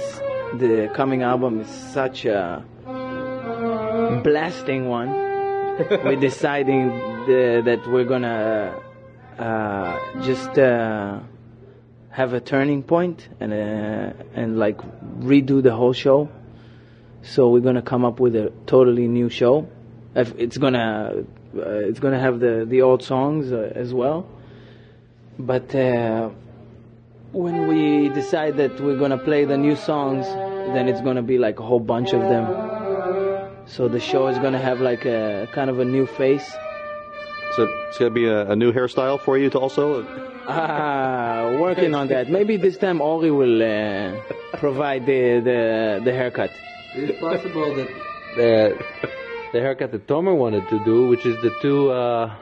the 0.54 0.90
coming 0.94 1.22
album 1.22 1.60
is 1.60 1.68
such 1.68 2.26
a 2.26 2.64
blasting 4.22 4.88
one. 4.88 5.24
we're 6.04 6.14
deciding 6.14 6.90
the, 7.26 7.62
that 7.64 7.84
we're 7.88 8.04
gonna 8.04 8.80
uh, 9.38 10.22
just 10.22 10.58
uh, 10.58 11.20
have 12.10 12.32
a 12.32 12.40
turning 12.40 12.82
point 12.82 13.28
and 13.40 13.52
uh, 13.52 14.12
and 14.34 14.58
like 14.58 14.78
redo 15.18 15.62
the 15.62 15.74
whole 15.74 15.92
show. 15.92 16.28
So 17.22 17.48
we're 17.48 17.60
gonna 17.60 17.82
come 17.82 18.04
up 18.04 18.20
with 18.20 18.36
a 18.36 18.52
totally 18.66 19.08
new 19.08 19.28
show. 19.28 19.68
It's 20.14 20.58
gonna 20.58 21.24
uh, 21.56 21.60
it's 21.60 22.00
gonna 22.00 22.20
have 22.20 22.38
the 22.40 22.64
the 22.68 22.82
old 22.82 23.02
songs 23.02 23.52
as 23.52 23.92
well. 23.92 24.26
But 25.38 25.74
when 27.32 27.66
we 27.66 28.08
decide 28.10 28.56
that 28.58 28.80
we're 28.80 28.98
gonna 28.98 29.18
play 29.18 29.44
the 29.44 29.56
new 29.56 29.74
songs, 29.74 30.26
then 30.26 30.88
it's 30.88 31.00
gonna 31.00 31.22
be 31.22 31.38
like 31.38 31.58
a 31.58 31.62
whole 31.62 31.80
bunch 31.80 32.12
of 32.12 32.20
them. 32.20 32.46
So 33.66 33.88
the 33.88 33.98
show 33.98 34.28
is 34.28 34.38
gonna 34.38 34.60
have 34.60 34.80
like 34.80 35.04
a 35.04 35.48
kind 35.52 35.70
of 35.70 35.80
a 35.80 35.84
new 35.84 36.06
face. 36.06 36.48
So 37.56 37.62
it's 37.88 37.98
going 37.98 38.10
to 38.10 38.14
be 38.14 38.26
a, 38.26 38.50
a 38.50 38.56
new 38.56 38.72
hairstyle 38.72 39.20
for 39.20 39.38
you 39.38 39.48
to 39.50 39.58
also. 39.58 40.04
Ah, 40.46 41.56
working 41.60 41.94
on 41.94 42.08
that. 42.08 42.28
Maybe 42.28 42.56
this 42.56 42.76
time 42.76 43.00
Ori 43.00 43.30
will 43.30 43.62
uh, 43.62 44.20
provide 44.58 45.06
the, 45.06 45.40
the 45.40 46.00
the 46.04 46.12
haircut. 46.12 46.50
It's 46.94 47.18
possible 47.20 47.74
that 47.76 47.88
the 48.36 48.84
the 49.52 49.60
haircut 49.60 49.92
that 49.92 50.06
Tomer 50.06 50.36
wanted 50.36 50.68
to 50.68 50.84
do, 50.84 51.08
which 51.08 51.24
is 51.24 51.40
the 51.42 51.50
two 51.62 51.90
uh, 51.90 52.34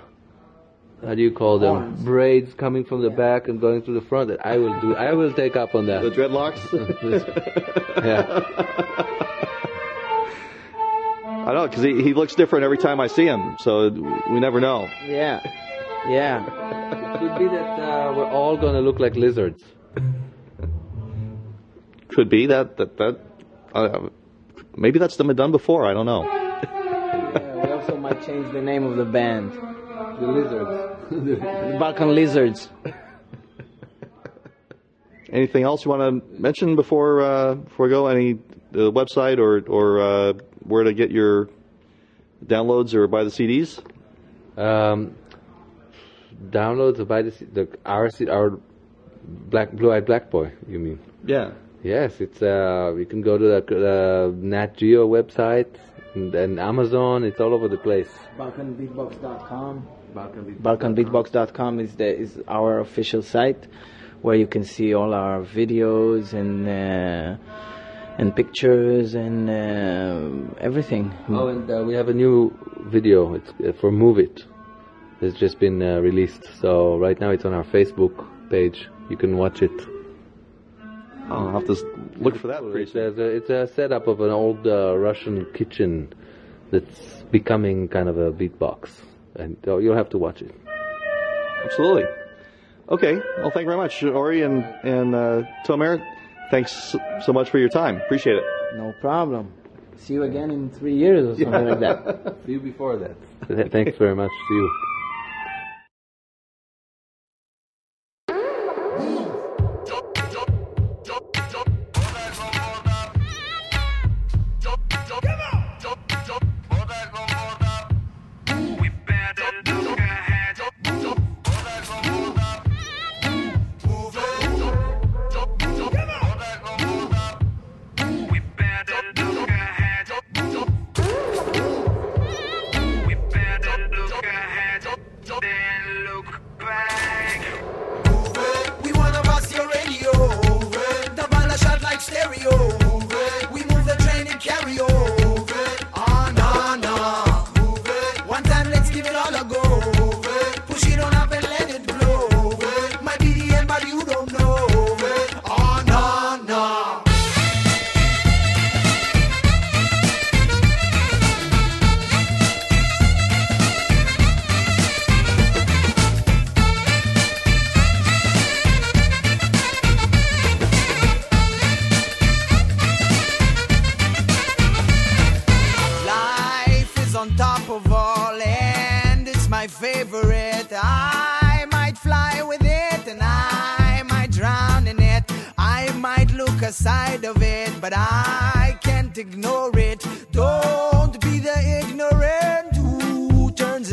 how 1.04 1.14
do 1.14 1.22
you 1.22 1.32
call 1.32 1.58
them 1.58 1.76
Horns. 1.76 2.02
braids 2.04 2.54
coming 2.54 2.84
from 2.84 3.02
the 3.02 3.10
back 3.10 3.48
and 3.48 3.60
going 3.60 3.82
to 3.82 3.92
the 3.92 4.00
front. 4.00 4.28
That 4.28 4.44
I 4.46 4.56
will 4.58 4.80
do. 4.80 4.94
I 4.96 5.12
will 5.12 5.32
take 5.32 5.56
up 5.56 5.74
on 5.74 5.86
that. 5.86 6.02
The 6.02 6.10
dreadlocks. 6.10 6.62
yeah. 8.04 9.68
I 11.46 11.54
know 11.54 11.66
because 11.66 11.82
he, 11.82 12.02
he 12.02 12.14
looks 12.14 12.34
different 12.34 12.64
every 12.64 12.78
time 12.78 13.00
I 13.00 13.08
see 13.08 13.24
him, 13.24 13.56
so 13.58 13.90
we 14.30 14.38
never 14.38 14.60
know. 14.60 14.88
Yeah, 15.06 15.40
yeah. 16.08 16.44
It 17.14 17.18
could 17.18 17.38
be 17.38 17.48
that 17.48 17.80
uh, 17.80 18.12
we're 18.16 18.30
all 18.30 18.56
gonna 18.56 18.80
look 18.80 19.00
like 19.00 19.16
lizards. 19.16 19.62
Could 22.08 22.28
be 22.28 22.46
that 22.46 22.76
that 22.76 22.96
that. 22.98 23.20
Uh, 23.74 24.08
maybe 24.76 24.98
that's 24.98 25.16
been 25.16 25.34
done 25.34 25.50
before. 25.50 25.86
I 25.86 25.94
don't 25.94 26.06
know. 26.06 26.24
yeah 26.24 27.64
we 27.64 27.70
also 27.72 27.96
might 27.96 28.24
change 28.24 28.52
the 28.52 28.60
name 28.60 28.84
of 28.84 28.96
the 28.96 29.04
band, 29.04 29.52
The 30.20 30.26
lizards. 30.26 30.92
the 31.10 31.76
Balkan 31.78 32.14
Lizards. 32.14 32.68
Anything 35.30 35.64
else 35.64 35.84
you 35.84 35.90
want 35.90 36.02
to 36.02 36.40
mention 36.40 36.76
before 36.76 37.22
uh, 37.22 37.54
before 37.54 37.86
we 37.86 37.90
go? 37.90 38.06
Any 38.06 38.34
uh, 38.74 38.92
website 38.92 39.38
or 39.38 39.60
or 39.66 40.00
uh, 40.00 40.32
where 40.64 40.84
to 40.84 40.92
get 40.92 41.10
your 41.10 41.48
downloads 42.44 42.94
or 42.94 43.06
buy 43.06 43.24
the 43.24 43.30
CDs? 43.30 43.80
um, 44.56 45.16
downloads 46.50 46.98
or 46.98 47.04
buy 47.04 47.22
the, 47.22 47.30
C- 47.30 47.46
the 47.46 47.68
our 47.86 48.10
C- 48.10 48.28
our 48.28 48.58
black 49.24 49.72
blue 49.72 49.92
eyed 49.92 50.04
black 50.06 50.30
boy. 50.30 50.52
You 50.68 50.78
mean? 50.78 50.98
Yeah. 51.24 51.52
Yes, 51.82 52.20
it's 52.20 52.40
uh, 52.42 52.94
you 52.96 53.06
can 53.06 53.22
go 53.22 53.36
to 53.38 53.44
the 53.44 54.28
uh, 54.28 54.32
Nat 54.36 54.76
Geo 54.76 55.08
website 55.08 55.66
and, 56.14 56.34
and 56.34 56.60
Amazon. 56.60 57.24
It's 57.24 57.40
all 57.40 57.52
over 57.54 57.66
the 57.68 57.76
place. 57.78 58.08
BalkanBeatbox.com. 58.38 59.86
BalkanBeatbox.com 60.14 61.80
is 61.80 61.94
the 61.96 62.06
is 62.16 62.38
our 62.46 62.78
official 62.80 63.22
site 63.22 63.66
where 64.20 64.36
you 64.36 64.46
can 64.46 64.62
see 64.64 64.94
all 64.94 65.12
our 65.14 65.42
videos 65.42 66.32
and 66.34 66.68
uh, 66.68 67.36
and 68.18 68.34
pictures 68.34 69.14
and 69.14 69.48
uh, 69.48 70.60
everything. 70.60 71.12
Oh, 71.28 71.48
and 71.48 71.70
uh, 71.70 71.82
we 71.86 71.94
have 71.94 72.08
a 72.08 72.14
new 72.14 72.56
video. 72.86 73.34
It's 73.34 73.50
uh, 73.50 73.72
for 73.80 73.90
Move 73.90 74.18
It. 74.18 74.44
It's 75.20 75.38
just 75.38 75.58
been 75.58 75.82
uh, 75.82 76.00
released. 76.00 76.44
So 76.60 76.98
right 76.98 77.18
now 77.18 77.30
it's 77.30 77.44
on 77.44 77.52
our 77.52 77.64
Facebook 77.64 78.26
page. 78.50 78.88
You 79.08 79.16
can 79.16 79.36
watch 79.36 79.62
it. 79.62 79.72
I'll 81.30 81.52
have 81.52 81.66
to 81.66 81.74
look 82.16 82.36
for 82.36 82.48
that. 82.48 82.62
It's 82.62 82.94
a, 82.94 83.22
it's 83.24 83.50
a 83.50 83.66
setup 83.74 84.06
of 84.06 84.20
an 84.20 84.30
old 84.30 84.66
uh, 84.66 84.96
Russian 84.96 85.46
kitchen 85.54 86.12
that's 86.70 87.22
becoming 87.30 87.88
kind 87.88 88.08
of 88.08 88.18
a 88.18 88.32
beatbox, 88.32 88.90
and 89.36 89.56
uh, 89.66 89.78
you'll 89.78 89.96
have 89.96 90.10
to 90.10 90.18
watch 90.18 90.42
it. 90.42 90.54
Absolutely. 91.64 92.04
Okay. 92.88 93.14
Well, 93.38 93.50
thank 93.50 93.64
you 93.64 93.66
very 93.66 93.76
much, 93.76 94.02
Ori 94.02 94.42
and 94.42 94.64
and 94.82 95.14
Tomer 95.64 96.04
thanks 96.52 96.94
so 97.24 97.32
much 97.32 97.50
for 97.50 97.58
your 97.58 97.70
time. 97.70 97.96
Appreciate 97.96 98.36
it. 98.36 98.44
No 98.76 98.94
problem. 99.00 99.52
See 99.96 100.14
you 100.14 100.22
again 100.22 100.50
in 100.50 100.70
three 100.70 100.94
years 100.94 101.26
or 101.26 101.42
something 101.42 101.66
yeah. 101.66 101.70
like 101.70 101.80
that. 101.80 102.36
See 102.46 102.52
you 102.52 102.60
before 102.60 102.96
that. 102.98 103.72
Thanks 103.72 103.96
very 103.98 104.14
much. 104.14 104.30
See 104.48 104.54
you. 104.54 104.91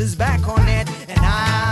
is 0.00 0.14
back 0.14 0.48
on 0.48 0.66
it, 0.66 0.88
and 1.08 1.18
I. 1.20 1.69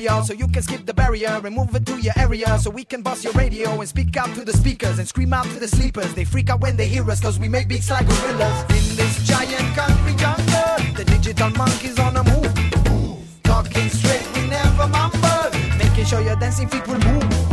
so 0.00 0.32
you 0.32 0.48
can 0.48 0.62
skip 0.62 0.86
the 0.86 0.94
barrier 0.94 1.40
and 1.44 1.54
move 1.54 1.74
it 1.74 1.84
to 1.84 2.00
your 2.00 2.14
area 2.16 2.58
so 2.58 2.70
we 2.70 2.84
can 2.84 3.02
bust 3.02 3.22
your 3.22 3.34
radio 3.34 3.78
and 3.78 3.88
speak 3.88 4.16
out 4.16 4.34
to 4.34 4.44
the 4.44 4.52
speakers 4.52 4.98
and 4.98 5.06
scream 5.06 5.32
out 5.32 5.44
to 5.44 5.60
the 5.60 5.68
sleepers. 5.68 6.14
They 6.14 6.24
freak 6.24 6.48
out 6.48 6.60
when 6.60 6.76
they 6.76 6.86
hear 6.86 7.08
us 7.10 7.20
cause 7.20 7.38
we 7.38 7.48
make 7.48 7.68
beats 7.68 7.90
like 7.90 8.06
gorillas. 8.08 8.62
In 8.70 8.96
this 8.96 9.22
giant 9.26 9.76
country 9.76 10.14
jungle, 10.16 10.94
the 10.96 11.04
digital 11.04 11.50
monkeys 11.50 11.98
on 11.98 12.16
a 12.16 12.24
move. 12.24 13.42
Talking 13.42 13.90
straight, 13.90 14.26
we 14.34 14.48
never 14.48 14.88
mumble. 14.88 15.50
Making 15.76 16.04
sure 16.06 16.22
your 16.22 16.36
dancing 16.36 16.68
feet 16.68 16.86
will 16.88 16.98
move. 16.98 17.49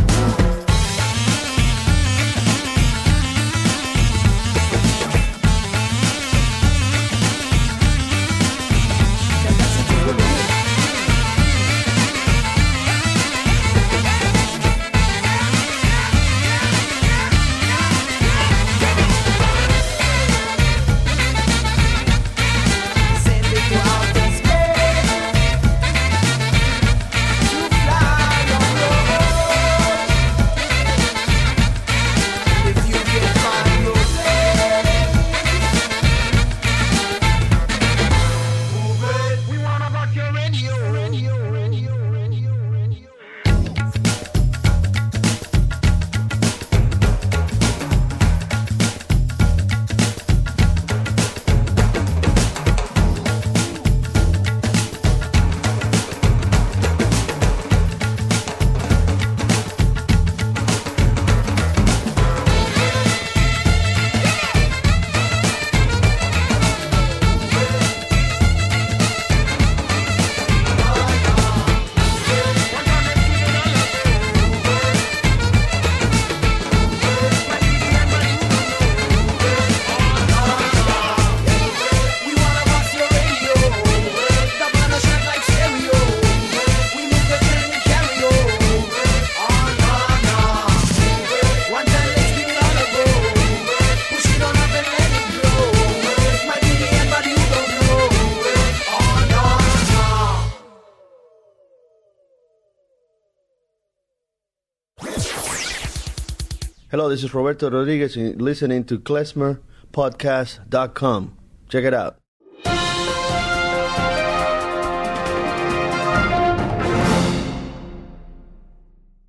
Hello, 106.98 107.08
this 107.08 107.22
is 107.22 107.32
Roberto 107.32 107.70
Rodriguez, 107.70 108.16
and 108.16 108.42
listening 108.42 108.82
to 108.82 108.98
klezmerpodcast.com. 108.98 111.38
Check 111.68 111.84
it 111.84 111.94
out. 111.94 112.18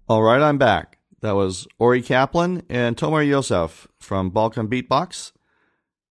All 0.08 0.24
right, 0.24 0.42
I'm 0.42 0.58
back. 0.58 0.98
That 1.22 1.36
was 1.36 1.68
Ori 1.78 2.02
Kaplan 2.02 2.64
and 2.70 2.98
Tomer 2.98 3.24
Yosef 3.24 3.88
from 4.00 4.32
Balkan 4.32 4.68
Beatbox. 4.68 5.34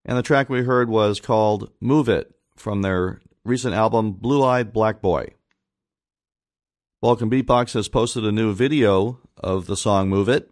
And 0.05 0.17
the 0.17 0.23
track 0.23 0.47
we 0.47 0.61
heard 0.61 0.87
was 0.87 1.19
called 1.19 1.71
Move 1.81 2.07
It 2.07 2.33
from 2.55 2.83
their 2.83 3.19
recent 3.43 3.73
album 3.73 4.13
Blue 4.13 4.45
Eyed 4.45 4.71
Black 4.71 5.01
Boy. 5.01 5.33
Balkan 7.01 7.29
Beatbox 7.29 7.73
has 7.73 7.89
posted 7.89 8.23
a 8.23 8.31
new 8.31 8.53
video 8.53 9.19
of 9.35 9.65
the 9.65 9.75
song 9.75 10.07
Move 10.07 10.29
It 10.29 10.49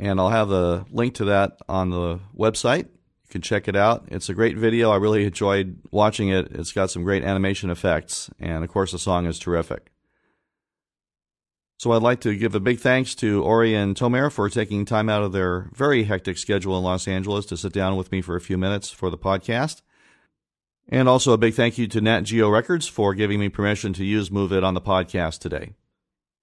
and 0.00 0.20
I'll 0.20 0.30
have 0.30 0.48
the 0.48 0.84
link 0.90 1.14
to 1.14 1.24
that 1.26 1.58
on 1.68 1.90
the 1.90 2.20
website. 2.36 2.84
You 2.84 3.30
can 3.30 3.42
check 3.42 3.68
it 3.68 3.76
out. 3.76 4.06
It's 4.08 4.28
a 4.28 4.34
great 4.34 4.56
video. 4.56 4.90
I 4.90 4.96
really 4.96 5.24
enjoyed 5.24 5.78
watching 5.90 6.28
it. 6.28 6.48
It's 6.52 6.72
got 6.72 6.90
some 6.90 7.02
great 7.02 7.24
animation 7.24 7.70
effects, 7.70 8.30
and 8.38 8.64
of 8.64 8.70
course, 8.70 8.92
the 8.92 8.98
song 8.98 9.26
is 9.26 9.38
terrific. 9.38 9.92
So 11.78 11.92
I'd 11.92 12.02
like 12.02 12.20
to 12.22 12.36
give 12.36 12.56
a 12.56 12.60
big 12.60 12.80
thanks 12.80 13.14
to 13.16 13.42
Ori 13.44 13.72
and 13.72 13.94
Tomer 13.94 14.32
for 14.32 14.50
taking 14.50 14.84
time 14.84 15.08
out 15.08 15.22
of 15.22 15.30
their 15.30 15.70
very 15.72 16.04
hectic 16.04 16.36
schedule 16.36 16.76
in 16.76 16.82
Los 16.82 17.06
Angeles 17.06 17.46
to 17.46 17.56
sit 17.56 17.72
down 17.72 17.96
with 17.96 18.10
me 18.10 18.20
for 18.20 18.34
a 18.34 18.40
few 18.40 18.58
minutes 18.58 18.90
for 18.90 19.10
the 19.10 19.18
podcast. 19.18 19.82
And 20.88 21.08
also 21.08 21.32
a 21.32 21.38
big 21.38 21.54
thank 21.54 21.78
you 21.78 21.86
to 21.86 22.00
Nat 22.00 22.22
Geo 22.22 22.48
Records 22.48 22.88
for 22.88 23.14
giving 23.14 23.38
me 23.38 23.48
permission 23.48 23.92
to 23.92 24.04
use 24.04 24.30
Move 24.30 24.52
It 24.52 24.64
on 24.64 24.74
the 24.74 24.80
podcast 24.80 25.38
today. 25.38 25.74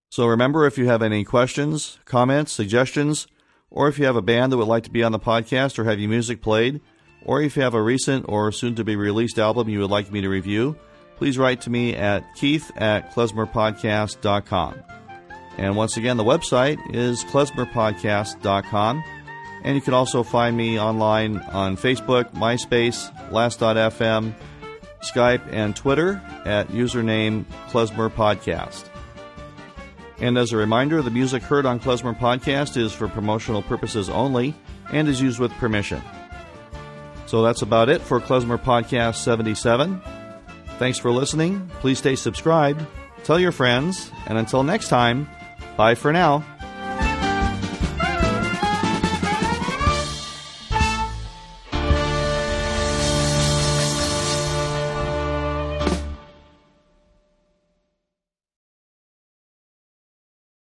So 0.09 0.25
remember, 0.25 0.65
if 0.65 0.77
you 0.77 0.85
have 0.87 1.01
any 1.01 1.25
questions, 1.25 1.99
comments, 2.05 2.53
suggestions, 2.53 3.27
or 3.69 3.87
if 3.87 3.99
you 3.99 4.05
have 4.05 4.15
a 4.15 4.21
band 4.21 4.51
that 4.51 4.57
would 4.57 4.67
like 4.67 4.83
to 4.83 4.91
be 4.91 5.03
on 5.03 5.11
the 5.11 5.19
podcast 5.19 5.77
or 5.77 5.83
have 5.83 5.99
your 5.99 6.09
music 6.09 6.41
played, 6.41 6.81
or 7.23 7.41
if 7.41 7.55
you 7.55 7.63
have 7.63 7.73
a 7.73 7.81
recent 7.81 8.25
or 8.29 8.51
soon 8.51 8.75
to 8.75 8.83
be 8.83 8.95
released 8.95 9.39
album 9.39 9.67
you 9.69 9.79
would 9.79 9.89
like 9.89 10.11
me 10.11 10.21
to 10.21 10.29
review, 10.29 10.77
please 11.17 11.37
write 11.37 11.61
to 11.61 11.69
me 11.69 11.95
at 11.95 12.23
keith 12.35 12.71
at 12.75 13.13
klezmerpodcast.com. 13.13 14.75
And 15.57 15.75
once 15.75 15.97
again, 15.97 16.17
the 16.17 16.23
website 16.23 16.77
is 16.93 17.23
klezmerpodcast.com. 17.25 19.03
And 19.63 19.75
you 19.75 19.81
can 19.81 19.93
also 19.93 20.21
find 20.21 20.55
me 20.55 20.79
online 20.79 21.37
on 21.37 21.75
Facebook, 21.75 22.31
MySpace, 22.33 23.31
Last.fm, 23.31 24.35
Skype, 25.01 25.41
and 25.51 25.75
Twitter 25.75 26.21
at 26.45 26.67
username 26.67 27.45
Klezmer 27.69 28.11
Podcast. 28.11 28.94
And 30.19 30.37
as 30.37 30.53
a 30.53 30.57
reminder, 30.57 31.01
the 31.01 31.11
music 31.11 31.43
heard 31.43 31.65
on 31.65 31.79
Klezmer 31.79 32.17
Podcast 32.17 32.77
is 32.77 32.93
for 32.93 33.07
promotional 33.07 33.61
purposes 33.61 34.09
only 34.09 34.55
and 34.91 35.07
is 35.07 35.21
used 35.21 35.39
with 35.39 35.51
permission. 35.53 36.01
So 37.25 37.41
that's 37.41 37.61
about 37.61 37.89
it 37.89 38.01
for 38.01 38.21
Klezmer 38.21 38.57
Podcast 38.57 39.15
77. 39.15 40.01
Thanks 40.77 40.99
for 40.99 41.11
listening. 41.11 41.69
Please 41.79 41.97
stay 41.97 42.15
subscribed, 42.15 42.85
tell 43.23 43.39
your 43.39 43.51
friends, 43.51 44.11
and 44.27 44.37
until 44.37 44.63
next 44.63 44.89
time, 44.89 45.27
Bye 45.77 45.95
for 45.95 46.13
now. 46.13 46.43